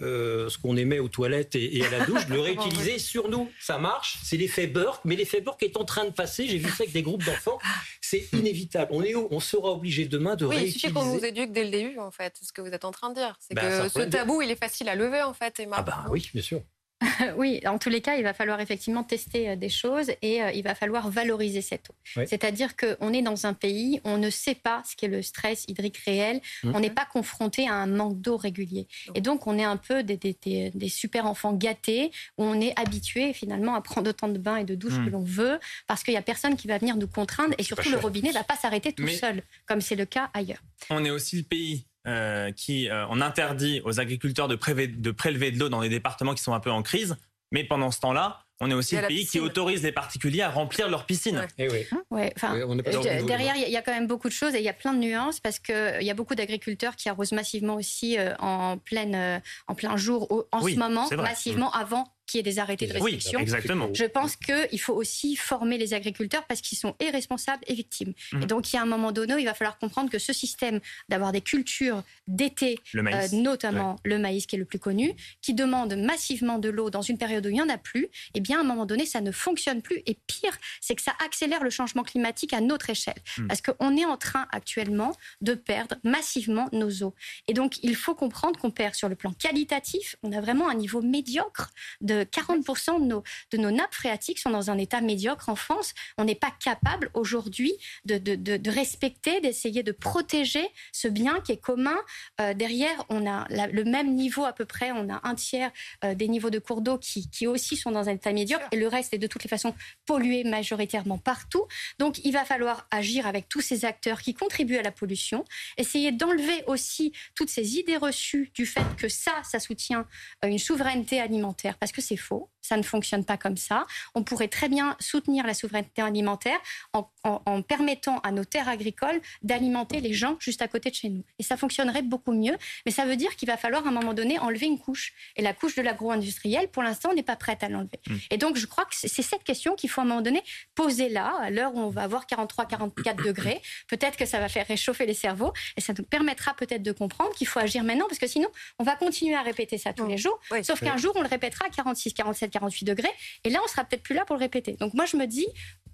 euh, 0.01 0.49
ce 0.49 0.57
qu'on 0.57 0.75
émet 0.75 0.99
aux 0.99 1.07
toilettes 1.07 1.55
et, 1.55 1.77
et 1.77 1.85
à 1.85 1.89
la 1.91 2.05
douche, 2.05 2.25
de 2.27 2.33
le 2.33 2.39
réutiliser 2.41 2.97
sur 2.99 3.29
nous. 3.29 3.49
Ça 3.59 3.77
marche, 3.77 4.17
c'est 4.23 4.37
l'effet 4.37 4.67
Burke, 4.67 5.01
mais 5.05 5.15
l'effet 5.15 5.39
Burke 5.41 5.63
est 5.63 5.77
en 5.77 5.85
train 5.85 6.05
de 6.05 6.11
passer. 6.11 6.47
J'ai 6.47 6.57
vu 6.57 6.69
ça 6.69 6.77
avec 6.83 6.91
des 6.91 7.03
groupes 7.03 7.23
d'enfants. 7.23 7.59
C'est 8.01 8.27
inévitable. 8.33 8.91
On, 8.93 9.03
est, 9.03 9.15
on 9.15 9.39
sera 9.39 9.71
obligé 9.71 10.05
demain 10.05 10.35
de 10.35 10.45
Oui, 10.45 10.55
il 10.55 10.59
réutiliser. 10.59 10.79
suffit 10.87 10.93
qu'on 10.93 11.05
nous 11.05 11.23
éduque 11.23 11.51
dès 11.51 11.63
le 11.63 11.69
début, 11.71 11.99
en 11.99 12.11
fait. 12.11 12.37
Ce 12.41 12.51
que 12.51 12.61
vous 12.61 12.69
êtes 12.71 12.85
en 12.85 12.91
train 12.91 13.09
de 13.09 13.15
dire. 13.15 13.35
C'est 13.39 13.53
Bah, 13.53 13.61
un 13.83 13.83
que 13.87 13.89
ce 13.89 13.99
tabou, 14.09 14.41
il 14.41 14.49
est 14.51 14.55
facile 14.59 14.89
à 14.89 14.95
lever, 14.95 15.21
en 15.21 15.33
fait, 15.33 15.59
Emma. 15.59 15.77
Ah 15.79 15.83
bah 15.83 16.05
oui, 16.09 16.29
bien 16.33 16.43
sûr. 16.43 16.61
Oui, 17.37 17.61
en 17.65 17.77
tous 17.77 17.89
les 17.89 18.01
cas, 18.01 18.15
il 18.15 18.23
va 18.23 18.33
falloir 18.33 18.59
effectivement 18.59 19.03
tester 19.03 19.49
euh, 19.49 19.55
des 19.55 19.69
choses 19.69 20.11
et 20.21 20.41
euh, 20.41 20.51
il 20.51 20.63
va 20.63 20.75
falloir 20.75 21.09
valoriser 21.09 21.61
cette 21.61 21.89
eau. 21.89 21.93
C'est-à-dire 22.27 22.75
qu'on 22.75 23.11
est 23.13 23.21
dans 23.21 23.45
un 23.45 23.53
pays, 23.53 23.99
on 24.03 24.17
ne 24.17 24.29
sait 24.29 24.55
pas 24.55 24.81
ce 24.89 24.95
qu'est 24.95 25.07
le 25.07 25.21
stress 25.21 25.65
hydrique 25.67 25.97
réel, 25.97 26.41
Mhm. 26.63 26.75
on 26.75 26.79
n'est 26.79 26.89
pas 26.89 27.05
confronté 27.05 27.67
à 27.67 27.73
un 27.73 27.87
manque 27.87 28.19
d'eau 28.21 28.37
régulier. 28.37 28.87
Et 29.15 29.21
donc, 29.21 29.47
on 29.47 29.57
est 29.57 29.63
un 29.63 29.77
peu 29.77 30.03
des, 30.03 30.17
des- 30.17 30.37
des- 30.41 30.69
des 30.73 30.89
super 30.89 31.25
enfants 31.25 31.53
gâtés 31.53 32.11
où 32.37 32.43
on 32.43 32.59
est 32.61 32.77
habitué 32.79 33.33
finalement 33.33 33.75
à 33.75 33.81
prendre 33.81 34.09
autant 34.09 34.27
de 34.29 34.37
bains 34.37 34.57
et 34.57 34.63
de 34.63 34.75
douches 34.75 34.93
Mhm. 34.99 35.05
que 35.05 35.09
l'on 35.11 35.23
veut 35.23 35.59
parce 35.87 36.03
qu'il 36.03 36.13
n'y 36.13 36.17
a 36.17 36.21
personne 36.21 36.55
qui 36.55 36.67
va 36.67 36.77
venir 36.77 36.95
nous 36.95 37.07
contraindre 37.07 37.53
et 37.57 37.63
surtout 37.63 37.89
le 37.89 37.97
robinet 37.97 38.29
ne 38.29 38.33
va 38.33 38.43
pas 38.43 38.55
s'arrêter 38.55 38.93
tout 38.93 39.03
Mais- 39.03 39.15
seul, 39.17 39.43
comme 39.65 39.81
c'est 39.81 39.95
le 39.95 40.05
cas 40.05 40.29
ailleurs. 40.33 40.61
On 40.89 41.03
est 41.05 41.09
aussi 41.11 41.37
le 41.37 41.43
pays 41.43 41.85
euh, 42.07 42.51
qui 42.51 42.89
euh, 42.89 43.05
on 43.09 43.21
interdit 43.21 43.81
aux 43.85 43.99
agriculteurs 43.99 44.47
de, 44.47 44.55
prélever- 44.55 44.87
de 44.87 45.11
prélever 45.11 45.51
de 45.51 45.59
l'eau 45.59 45.69
dans 45.69 45.81
des 45.81 45.89
départements 45.89 46.33
qui 46.33 46.43
sont 46.43 46.53
un 46.53 46.59
peu 46.59 46.71
en 46.71 46.81
crise, 46.83 47.15
mais 47.51 47.63
pendant 47.63 47.91
ce 47.91 47.99
temps-là, 48.01 48.39
on 48.59 48.69
est 48.69 48.73
aussi 48.73 48.95
le 48.95 49.07
pays 49.07 49.25
qui 49.25 49.39
autorise 49.39 49.83
les 49.83 49.91
particuliers 49.91 50.41
à 50.41 50.49
remplir 50.49 50.87
leur 50.89 51.05
piscine. 51.05 51.37
Ouais. 51.39 51.47
Eh 51.57 51.69
oui. 51.69 51.85
Ouais, 52.11 52.33
Oui, 52.43 52.59
on 52.65 52.77
pas 52.77 52.91
Euh, 52.91 53.23
derrière, 53.23 53.55
il 53.55 53.61
y 53.61 53.65
a- 53.65 53.67
il 53.67 53.73
y, 53.73 53.77
a 53.77 53.81
quand 53.81 53.91
même 53.93 54.07
beaucoup 54.07 54.29
de 54.29 54.33
choses 54.33 54.55
et 54.55 54.59
il 54.59 54.63
y 54.63 54.69
a 54.69 54.73
plein 54.73 54.93
de 54.93 54.99
nuances 54.99 55.39
parce 55.41 55.59
qu'il 55.59 55.97
y 56.01 56.09
a 56.09 56.13
beaucoup 56.13 56.35
d'agriculteurs 56.35 56.95
qui 56.95 57.09
arrosent 57.09 57.33
massivement 57.33 57.75
aussi 57.75 58.17
euh, 58.17 58.33
en, 58.39 58.77
pleine, 58.77 59.15
euh, 59.15 59.39
en 59.67 59.75
plein 59.75 59.97
jour 59.97 60.31
au- 60.31 60.47
en 60.51 60.61
Oui, 60.63 60.75
ce 60.75 60.79
moment, 60.79 61.09
massivement 61.17 61.71
avant 61.73 62.05
qu'il 62.25 62.37
y 62.37 62.39
ait 62.39 62.43
des 62.43 62.59
arrêtés 62.59 62.87
de 62.87 62.93
Oui, 62.93 63.13
restriction. 63.13 63.39
exactement. 63.39 63.89
Je 63.93 64.05
pense 64.05 64.35
qu'il 64.35 64.79
faut 64.79 64.93
aussi 64.93 65.35
former 65.35 65.77
les 65.77 65.93
agriculteurs 65.93 66.45
parce 66.45 66.61
qu'ils 66.61 66.77
sont 66.77 66.95
et 66.99 67.09
responsables 67.09 67.63
et 67.67 67.73
victimes. 67.73 68.13
Mhm. 68.31 68.43
Et 68.43 68.45
donc, 68.45 68.71
il 68.71 68.75
y 68.75 68.79
a 68.79 68.81
un 68.81 68.87
moment 68.87 69.11
donné, 69.11 69.35
il 69.39 69.45
va 69.45 69.53
falloir 69.53 69.77
comprendre 69.77 70.09
que 70.09 70.19
ce 70.19 70.33
système 70.33 70.79
d'avoir 71.09 71.31
des 71.31 71.41
cultures 71.41 72.03
d'été, 72.27 72.79
euh, 72.95 73.27
notamment 73.33 73.97
le 74.03 74.17
maïs 74.17 74.45
qui 74.45 74.55
est 74.55 74.59
le 74.59 74.65
plus 74.65 74.79
connu, 74.79 75.13
qui 75.41 75.53
demande 75.53 75.95
massivement 75.95 76.59
de 76.59 76.69
l'eau 76.69 76.89
dans 76.89 77.01
une 77.01 77.17
période 77.17 77.45
où 77.45 77.49
il 77.49 77.53
n'y 77.55 77.61
en 77.61 77.69
a 77.69 77.77
plus, 77.77 78.07
eh 78.33 78.39
bien, 78.39 78.57
à 78.57 78.61
un 78.61 78.65
moment 78.65 78.85
donné, 78.85 79.05
ça 79.05 79.21
ne 79.21 79.31
fonctionne 79.31 79.81
plus. 79.81 80.01
Et 80.05 80.17
pire, 80.27 80.57
c'est 80.81 80.95
que 80.95 81.01
ça 81.01 81.13
accélère 81.25 81.63
le 81.63 81.69
changement 81.69 82.03
climatique 82.03 82.53
à 82.53 82.61
notre 82.61 82.89
échelle. 82.89 83.13
Mm. 83.37 83.47
Parce 83.47 83.61
qu'on 83.61 83.97
est 83.97 84.05
en 84.05 84.17
train 84.17 84.47
actuellement 84.51 85.15
de 85.41 85.53
perdre 85.53 85.95
massivement 86.03 86.69
nos 86.71 87.03
eaux. 87.03 87.13
Et 87.47 87.53
donc, 87.53 87.83
il 87.83 87.95
faut 87.95 88.15
comprendre 88.15 88.59
qu'on 88.59 88.71
perd 88.71 88.95
sur 88.95 89.09
le 89.09 89.15
plan 89.15 89.33
qualitatif, 89.33 90.15
on 90.23 90.31
a 90.31 90.41
vraiment 90.41 90.69
un 90.69 90.75
niveau 90.75 91.01
médiocre 91.01 91.71
de 92.01 92.12
de 92.13 92.23
40% 92.23 92.99
de 92.99 93.05
nos, 93.05 93.23
de 93.51 93.57
nos 93.57 93.71
nappes 93.71 93.93
phréatiques 93.93 94.39
sont 94.39 94.49
dans 94.49 94.69
un 94.69 94.77
état 94.77 95.01
médiocre 95.01 95.49
en 95.49 95.55
France. 95.55 95.93
On 96.17 96.25
n'est 96.25 96.35
pas 96.35 96.51
capable 96.63 97.09
aujourd'hui 97.13 97.73
de, 98.05 98.17
de, 98.17 98.35
de, 98.35 98.71
respecter, 98.71 99.41
d'essayer 99.41 99.83
de 99.83 99.91
protéger 99.91 100.67
ce 100.91 101.07
bien 101.07 101.39
qui 101.41 101.51
est 101.51 101.57
commun. 101.57 101.97
Euh, 102.41 102.53
derrière, 102.53 103.05
on 103.09 103.27
a 103.27 103.47
le 103.49 103.83
même 103.83 104.13
niveau 104.15 104.45
à 104.45 104.53
peu 104.53 104.65
près, 104.65 104.91
on 104.91 105.09
a 105.09 105.19
un 105.23 105.35
tiers 105.35 105.71
euh, 106.03 106.15
des 106.15 106.27
niveaux 106.27 106.49
de 106.49 106.59
cours 106.59 106.81
d'eau 106.81 106.97
qui, 106.97 107.29
qui 107.29 107.47
aussi 107.47 107.75
sont 107.75 107.91
dans 107.91 108.09
un 108.09 108.13
état 108.13 108.31
médiocre 108.31 108.65
et 108.71 108.77
le 108.77 108.87
reste 108.87 109.13
est 109.13 109.17
de 109.17 109.27
toutes 109.27 109.43
les 109.43 109.49
façons 109.49 109.73
pollué 110.05 110.43
majoritairement 110.43 111.17
partout. 111.17 111.65
Donc 111.99 112.19
il 112.23 112.31
va 112.31 112.45
falloir 112.45 112.87
agir 112.91 113.27
avec 113.27 113.49
tous 113.49 113.61
ces 113.61 113.85
acteurs 113.85 114.21
qui 114.21 114.33
contribuent 114.33 114.77
à 114.77 114.81
la 114.81 114.91
pollution, 114.91 115.45
essayer 115.77 116.11
d'enlever 116.11 116.63
aussi 116.67 117.13
toutes 117.35 117.49
ces 117.49 117.77
idées 117.77 117.97
reçues 117.97 118.51
du 118.53 118.65
fait 118.65 118.85
que 118.97 119.09
ça, 119.09 119.31
ça 119.43 119.59
soutient 119.59 120.05
euh, 120.43 120.47
une 120.47 120.59
souveraineté 120.59 121.19
alimentaire, 121.19 121.77
parce 121.77 121.91
que 121.91 122.01
c'est 122.03 122.17
faux. 122.17 122.52
Ça 122.63 122.77
ne 122.77 122.81
fonctionne 122.81 123.25
pas 123.25 123.37
comme 123.37 123.57
ça. 123.57 123.85
On 124.15 124.23
pourrait 124.23 124.47
très 124.47 124.69
bien 124.69 124.95
soutenir 124.99 125.45
la 125.45 125.53
souveraineté 125.53 126.01
alimentaire 126.01 126.57
en, 126.93 127.61
permettant 127.61 128.19
à 128.19 128.31
nos 128.31 128.45
terres 128.45 128.69
agricoles 128.69 129.21
d'alimenter 129.43 129.99
les 129.99 130.13
gens 130.13 130.37
juste 130.39 130.61
à 130.61 130.67
côté 130.67 130.89
de 130.89 130.95
chez 130.95 131.09
nous. 131.09 131.23
Et 131.39 131.43
ça 131.43 131.57
fonctionnerait 131.57 132.01
beaucoup 132.01 132.31
mieux. 132.31 132.57
Mais 132.85 132.91
ça 132.91 133.05
veut 133.05 133.17
dire 133.17 133.35
qu'il 133.35 133.47
va 133.47 133.57
falloir 133.57 133.85
à 133.85 133.89
un 133.89 133.91
moment 133.91 134.13
donné 134.13 134.39
enlever 134.39 134.65
une 134.65 134.79
couche. 134.79 135.13
Et 135.35 135.41
la 135.41 135.53
couche 135.53 135.75
de 135.75 135.81
l'agro-industriel, 135.81 136.69
pour 136.69 136.83
l'instant, 136.83 137.13
n'est 137.13 137.23
pas 137.23 137.35
prête 137.35 137.63
à 137.63 137.69
l'enlever. 137.69 137.99
Mmh. 138.07 138.15
Et 138.31 138.37
donc, 138.37 138.55
je 138.55 138.65
crois 138.65 138.85
que 138.85 138.95
c'est 138.95 139.21
cette 139.21 139.43
question 139.43 139.75
qu'il 139.75 139.89
faut 139.89 140.01
à 140.01 140.03
un 140.05 140.07
moment 140.07 140.21
donné 140.21 140.41
poser 140.73 141.09
là, 141.09 141.33
à 141.41 141.49
l'heure 141.49 141.75
où 141.75 141.79
on 141.79 141.89
va 141.89 142.03
avoir 142.03 142.25
43, 142.25 142.65
44 142.65 143.23
degrés. 143.25 143.61
Peut-être 143.89 144.17
que 144.17 144.25
ça 144.25 144.39
va 144.39 144.47
faire 144.47 144.65
réchauffer 144.65 145.05
les 145.05 145.13
cerveaux. 145.13 145.51
Et 145.75 145.81
ça 145.81 145.93
nous 145.97 146.05
permettra 146.05 146.53
peut-être 146.53 146.83
de 146.83 146.91
comprendre 146.93 147.31
qu'il 147.35 147.47
faut 147.47 147.59
agir 147.59 147.83
maintenant. 147.83 148.05
Parce 148.07 148.19
que 148.19 148.27
sinon, 148.27 148.47
on 148.79 148.83
va 148.83 148.95
continuer 148.95 149.35
à 149.35 149.41
répéter 149.41 149.77
ça 149.77 149.91
tous 149.91 150.05
mmh. 150.05 150.09
les 150.09 150.17
jours. 150.17 150.39
Sauf 150.63 150.79
qu'un 150.79 150.97
jour, 150.97 151.13
on 151.15 151.21
le 151.21 151.27
répétera 151.27 151.65
à 151.65 151.69
46, 151.69 152.13
47, 152.13 152.52
48 152.53 152.85
degrés. 152.85 153.11
Et 153.43 153.49
là, 153.49 153.59
on 153.63 153.67
sera 153.67 153.83
peut-être 153.83 154.03
plus 154.03 154.15
là 154.15 154.23
pour 154.25 154.35
le 154.35 154.39
répéter. 154.39 154.77
Donc 154.79 154.93
moi, 154.93 155.05
je 155.05 155.17
me 155.17 155.25
dis, 155.25 155.45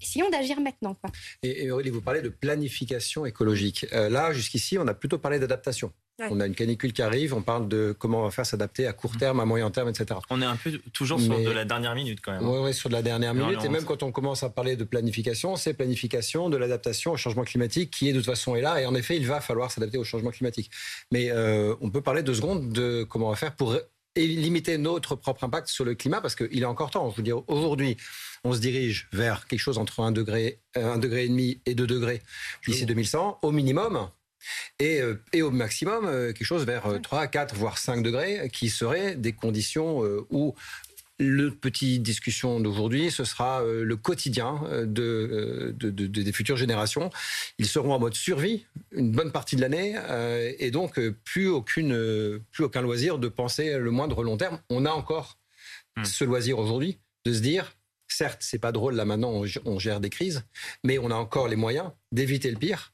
essayons 0.01 0.29
d'agir 0.29 0.59
maintenant. 0.59 0.95
Et, 1.43 1.71
Aurélie, 1.71 1.89
vous 1.89 2.01
parlez 2.01 2.21
de 2.21 2.29
planification 2.29 3.25
écologique. 3.25 3.85
Euh, 3.93 4.09
là, 4.09 4.33
jusqu'ici, 4.33 4.77
on 4.77 4.87
a 4.87 4.93
plutôt 4.93 5.17
parlé 5.17 5.39
d'adaptation. 5.39 5.91
On 6.29 6.39
a 6.39 6.45
une 6.45 6.55
canicule 6.55 6.91
qui 6.91 7.01
arrive, 7.01 7.33
on 7.33 7.41
parle 7.41 7.67
de 7.67 7.95
comment 7.97 8.19
on 8.19 8.23
va 8.23 8.31
faire 8.31 8.45
s'adapter 8.45 8.87
à 8.87 8.93
court 8.93 9.15
terme, 9.17 9.39
à 9.39 9.45
moyen 9.45 9.71
terme, 9.71 9.89
etc. 9.89 10.19
On 10.29 10.41
est 10.41 10.45
un 10.45 10.55
peu 10.55 10.77
toujours 10.91 11.19
sur 11.19 11.37
de 11.39 11.49
la 11.49 11.65
dernière 11.65 11.95
minute 11.95 12.19
quand 12.21 12.33
même. 12.33 12.47
Oui, 12.47 12.59
ouais, 12.59 12.73
sur 12.73 12.89
de 12.89 12.93
la 12.93 13.01
dernière 13.01 13.33
minute. 13.33 13.63
Et 13.63 13.69
même 13.69 13.85
quand 13.85 14.03
on 14.03 14.11
commence 14.11 14.43
à 14.43 14.49
parler 14.49 14.75
de 14.75 14.83
planification, 14.83 15.55
c'est 15.55 15.73
planification 15.73 16.49
de 16.49 16.57
l'adaptation 16.57 17.13
au 17.13 17.17
changement 17.17 17.43
climatique 17.43 17.91
qui 17.91 18.09
est 18.09 18.13
de 18.13 18.17
toute 18.17 18.25
façon 18.25 18.55
est 18.55 18.61
là. 18.61 18.81
Et 18.81 18.85
en 18.85 18.95
effet, 18.95 19.15
il 19.15 19.25
va 19.25 19.39
falloir 19.39 19.71
s'adapter 19.71 19.97
au 19.97 20.03
changement 20.03 20.31
climatique. 20.31 20.69
Mais 21.11 21.31
euh, 21.31 21.75
on 21.81 21.89
peut 21.89 22.01
parler 22.01 22.23
deux 22.23 22.33
secondes 22.33 22.71
de 22.71 23.05
comment 23.09 23.27
on 23.27 23.31
va 23.31 23.35
faire 23.35 23.55
pour 23.55 23.77
et 24.19 24.27
limiter 24.27 24.77
notre 24.77 25.15
propre 25.15 25.45
impact 25.45 25.69
sur 25.69 25.85
le 25.85 25.95
climat 25.95 26.19
parce 26.19 26.35
qu'il 26.35 26.61
est 26.61 26.65
encore 26.65 26.91
temps. 26.91 27.09
Je 27.09 27.15
veux 27.15 27.23
dire, 27.23 27.41
aujourd'hui, 27.47 27.95
on 28.43 28.53
se 28.53 28.59
dirige 28.59 29.07
vers 29.13 29.47
quelque 29.47 29.61
chose 29.61 29.77
entre 29.77 30.01
1 30.01 30.11
degré, 30.11 30.59
1 30.75 30.81
euh, 30.81 30.97
degré 30.97 31.23
et 31.23 31.29
demi 31.29 31.61
et 31.65 31.73
2 31.73 31.87
degrés 31.87 32.21
d'ici 32.67 32.85
2100 32.85 33.39
au 33.41 33.51
minimum. 33.51 34.09
Et, 34.79 35.01
euh, 35.01 35.21
et, 35.31 35.41
au 35.41 35.51
maximum, 35.51 36.05
euh, 36.05 36.33
quelque 36.33 36.45
chose 36.45 36.65
vers 36.65 37.01
3, 37.01 37.27
4, 37.27 37.55
voire 37.55 37.77
5 37.77 38.03
degrés, 38.03 38.49
qui 38.51 38.69
seraient 38.69 39.15
des 39.15 39.31
conditions 39.31 40.01
où 40.29 40.53
le 41.19 41.51
petit 41.51 41.99
discussion 41.99 42.59
d'aujourd'hui, 42.61 43.11
ce 43.11 43.25
sera 43.25 43.61
euh, 43.61 43.83
le 43.83 43.97
quotidien 43.97 44.61
euh, 44.69 44.85
de, 44.85 45.75
des 46.07 46.31
futures 46.31 46.55
générations. 46.55 47.09
Ils 47.57 47.67
seront 47.67 47.93
en 47.93 47.99
mode 47.99 48.15
survie 48.15 48.65
une 48.91 49.11
bonne 49.11 49.31
partie 49.31 49.57
de 49.57 49.61
l'année 49.61 49.95
euh, 49.97 50.51
et 50.57 50.71
donc 50.71 50.99
plus, 51.25 51.47
aucune, 51.47 52.39
plus 52.51 52.63
aucun 52.63 52.81
loisir 52.81 53.19
de 53.19 53.27
penser 53.27 53.77
le 53.77 53.91
moindre 53.91 54.23
long 54.23 54.37
terme. 54.37 54.59
On 54.69 54.85
a 54.85 54.91
encore 54.91 55.37
hmm. 55.97 56.05
ce 56.05 56.23
loisir 56.23 56.57
aujourd'hui 56.57 56.99
de 57.25 57.33
se 57.33 57.41
dire, 57.41 57.75
certes, 58.07 58.39
c'est 58.41 58.59
pas 58.59 58.71
drôle 58.71 58.95
là 58.95 59.03
maintenant, 59.03 59.43
on, 59.65 59.79
gère 59.79 59.99
des 59.99 60.09
crises, 60.09 60.45
mais 60.85 60.99
on 60.99 61.11
a 61.11 61.15
encore 61.15 61.49
les 61.49 61.57
moyens 61.57 61.91
d'éviter 62.13 62.49
le 62.49 62.57
pire 62.57 62.91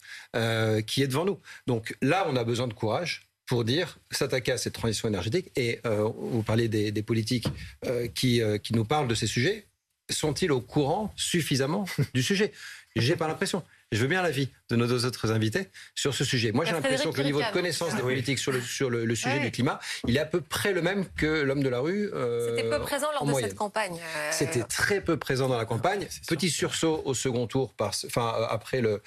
qui 0.87 1.03
est 1.03 1.07
devant 1.07 1.25
nous. 1.25 1.39
Donc 1.67 1.95
là, 2.01 2.25
on 2.27 2.35
a 2.35 2.43
besoin 2.43 2.67
de 2.67 2.73
courage 2.73 3.29
pour 3.45 3.63
dire 3.63 3.99
s'attaquer 4.11 4.53
à 4.53 4.57
cette 4.57 4.73
transition 4.73 5.07
énergétique. 5.07 5.51
Et 5.55 5.79
euh, 5.85 6.03
vous 6.03 6.43
parlez 6.43 6.67
des, 6.67 7.03
politiques 7.03 7.47
euh, 7.85 8.07
qui, 8.07 8.41
euh, 8.41 8.57
qui 8.57 8.73
nous 8.73 8.85
parlent 8.85 9.07
de 9.07 9.15
ces 9.15 9.27
sujets. 9.27 9.67
Sont-ils 10.09 10.51
au 10.51 10.61
courant 10.61 11.13
suffisamment 11.15 11.85
du 12.13 12.23
sujet? 12.23 12.51
J'ai 12.95 13.15
pas 13.15 13.27
l'impression. 13.27 13.63
Je 13.95 14.01
veux 14.01 14.07
bien 14.07 14.21
l'avis 14.21 14.49
de 14.69 14.75
nos 14.75 14.87
deux 14.87 15.05
autres 15.05 15.31
invités 15.31 15.69
sur 15.95 16.13
ce 16.13 16.23
sujet. 16.23 16.51
Moi, 16.51 16.65
j'ai 16.65 16.73
l'impression 16.73 17.11
que 17.11 17.17
le 17.17 17.25
niveau 17.25 17.41
de 17.41 17.51
connaissance 17.51 17.95
des 17.95 18.01
politiques 18.01 18.39
sur 18.39 18.51
le, 18.51 18.61
sur 18.61 18.89
le, 18.89 19.15
sujet 19.15 19.39
du 19.39 19.51
climat, 19.51 19.79
il 20.07 20.17
est 20.17 20.19
à 20.19 20.25
peu 20.25 20.41
près 20.41 20.73
le 20.73 20.81
même 20.81 21.05
que 21.15 21.41
l'homme 21.41 21.63
de 21.63 21.69
la 21.69 21.79
rue. 21.79 22.11
C'était 22.49 22.69
peu 22.69 22.79
présent 22.79 23.07
lors 23.13 23.25
de 23.25 23.33
cette 23.41 23.55
campagne. 23.55 23.97
C'était 24.31 24.63
très 24.63 25.01
peu 25.01 25.17
présent 25.17 25.47
dans 25.47 25.57
la 25.57 25.65
campagne. 25.65 26.07
Petit 26.27 26.49
sursaut 26.49 27.01
au 27.05 27.13
second 27.13 27.47
tour, 27.47 27.73
par, 27.73 27.93
enfin, 28.05 28.47
après 28.49 28.81
le, 28.81 29.01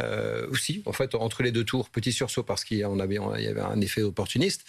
euh, 0.00 0.48
aussi, 0.50 0.82
en 0.86 0.92
fait, 0.92 1.14
entre 1.14 1.42
les 1.42 1.52
deux 1.52 1.64
tours, 1.64 1.90
petit 1.90 2.12
sursaut 2.12 2.42
parce 2.42 2.64
qu'il 2.64 2.78
y, 2.78 2.84
avait, 2.84 3.18
il 3.36 3.44
y 3.44 3.46
avait 3.46 3.60
un 3.60 3.80
effet 3.80 4.02
opportuniste. 4.02 4.64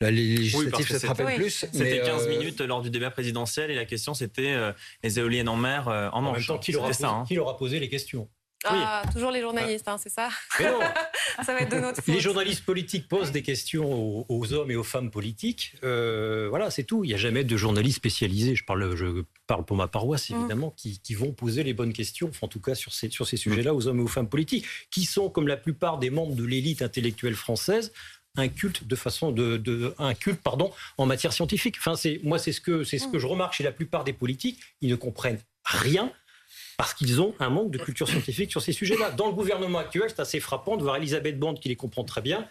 La 0.00 0.10
législative, 0.10 0.88
ça 0.88 0.98
se 0.98 1.06
rappelle 1.06 1.36
plus. 1.36 1.50
C'était 1.50 2.00
15 2.00 2.24
euh, 2.24 2.28
minutes 2.28 2.60
lors 2.60 2.82
du 2.82 2.90
débat 2.90 3.10
présidentiel 3.10 3.70
et 3.70 3.76
la 3.76 3.84
question 3.84 4.14
c'était 4.14 4.50
euh, 4.50 4.72
les 5.04 5.20
éoliennes 5.20 5.48
en 5.48 5.54
mer 5.54 5.86
en, 5.86 6.20
Manche. 6.20 6.30
En 6.30 6.32
même 6.32 6.44
temps, 6.44 6.58
qui 6.58 6.72
leur, 6.72 6.86
hein. 7.04 7.24
qui 7.28 7.36
leur 7.36 7.48
a 7.48 7.56
posé 7.56 7.78
les 7.78 7.88
questions? 7.88 8.28
Ah, 8.64 9.02
toujours 9.12 9.30
les 9.30 9.40
journalistes, 9.40 9.88
hein, 9.88 9.98
c'est 9.98 10.08
ça 10.08 10.28
Ça 10.58 11.54
va 11.54 11.60
être 11.60 11.72
de 11.72 11.80
notre 11.80 12.02
faute. 12.02 12.14
Les 12.14 12.20
journalistes 12.20 12.64
politiques 12.64 13.08
posent 13.08 13.32
des 13.32 13.42
questions 13.42 14.24
aux, 14.28 14.52
hommes 14.52 14.70
et 14.70 14.76
aux 14.76 14.84
femmes 14.84 15.10
politiques. 15.10 15.74
Euh, 15.82 16.48
voilà, 16.48 16.70
c'est 16.70 16.84
tout. 16.84 17.04
Il 17.04 17.08
n'y 17.08 17.14
a 17.14 17.18
jamais 17.18 17.44
de 17.44 17.56
journalistes 17.56 17.96
spécialisés, 17.96 18.54
je 18.54 18.64
parle, 18.64 18.94
je 18.96 19.24
parle 19.46 19.64
pour 19.64 19.76
ma 19.76 19.88
paroisse 19.88 20.30
mmh. 20.30 20.34
évidemment, 20.36 20.74
qui, 20.76 21.14
vont 21.14 21.32
poser 21.32 21.62
les 21.62 21.74
bonnes 21.74 21.92
questions, 21.92 22.30
en 22.40 22.48
tout 22.48 22.60
cas 22.60 22.74
sur 22.74 22.92
ces, 22.92 23.10
sur 23.10 23.26
ces 23.26 23.36
sujets-là, 23.36 23.74
aux 23.74 23.86
hommes 23.86 24.00
et 24.00 24.02
aux 24.02 24.08
femmes 24.08 24.28
politiques, 24.28 24.66
qui 24.90 25.04
sont, 25.04 25.28
comme 25.28 25.46
la 25.46 25.56
plupart 25.56 25.98
des 25.98 26.10
membres 26.10 26.34
de 26.34 26.44
l'élite 26.44 26.82
intellectuelle 26.82 27.34
française, 27.34 27.92
un 28.36 28.48
culte 28.48 28.86
de 28.86 28.96
façon 28.96 29.30
de, 29.30 29.94
un 29.98 30.14
culte 30.14 30.40
pardon 30.40 30.72
en 30.96 31.04
matière 31.04 31.34
scientifique. 31.34 31.76
Enfin 31.78 31.96
c'est 31.96 32.18
moi 32.22 32.38
c'est 32.38 32.52
ce 32.52 32.62
que 32.62 32.82
c'est 32.82 32.98
ce 32.98 33.06
que 33.06 33.18
mmh. 33.18 33.20
je 33.20 33.26
remarque 33.26 33.52
chez 33.52 33.64
la 33.64 33.72
plupart 33.72 34.04
des 34.04 34.14
politiques, 34.14 34.58
ils 34.80 34.88
ne 34.88 34.96
comprennent 34.96 35.40
rien 35.64 36.10
parce 36.82 36.94
qu'ils 36.94 37.20
ont 37.20 37.32
un 37.38 37.48
manque 37.48 37.70
de 37.70 37.78
culture 37.78 38.08
scientifique 38.08 38.50
sur 38.50 38.60
ces 38.60 38.72
sujets-là. 38.72 39.12
Dans 39.12 39.28
le 39.28 39.32
gouvernement 39.34 39.78
actuel, 39.78 40.02
c'est 40.08 40.18
assez 40.18 40.40
frappant 40.40 40.76
de 40.76 40.82
voir 40.82 40.96
Elisabeth 40.96 41.38
Bond 41.38 41.54
qui 41.54 41.68
les 41.68 41.76
comprend 41.76 42.02
très 42.02 42.20
bien 42.20 42.48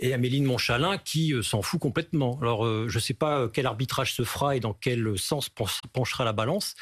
et 0.00 0.12
Améline 0.12 0.44
Montchalin 0.44 0.98
qui 0.98 1.32
euh, 1.32 1.40
s'en 1.40 1.62
fout 1.62 1.80
complètement. 1.80 2.38
Alors, 2.42 2.66
euh, 2.66 2.88
je 2.90 2.98
ne 2.98 3.00
sais 3.00 3.14
pas 3.14 3.38
euh, 3.38 3.48
quel 3.48 3.64
arbitrage 3.64 4.12
se 4.12 4.22
fera 4.22 4.54
et 4.54 4.60
dans 4.60 4.74
quel 4.74 5.18
sens 5.18 5.48
penchera 5.94 6.26
la 6.26 6.34
balance, 6.34 6.74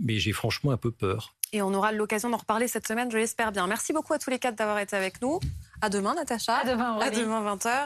mais 0.00 0.18
j'ai 0.18 0.32
franchement 0.32 0.72
un 0.72 0.76
peu 0.76 0.90
peur. 0.90 1.36
Et 1.52 1.62
on 1.62 1.72
aura 1.74 1.92
l'occasion 1.92 2.28
d'en 2.28 2.38
reparler 2.38 2.66
cette 2.66 2.88
semaine, 2.88 3.08
je 3.12 3.16
l'espère 3.16 3.52
bien. 3.52 3.68
Merci 3.68 3.92
beaucoup 3.92 4.12
à 4.12 4.18
tous 4.18 4.30
les 4.30 4.40
quatre 4.40 4.56
d'avoir 4.56 4.80
été 4.80 4.96
avec 4.96 5.22
nous. 5.22 5.38
À 5.80 5.90
demain, 5.90 6.14
Natacha. 6.16 6.56
À 6.56 6.64
demain, 6.64 6.98
À 6.98 7.10
demain, 7.10 7.54
20h. 7.54 7.70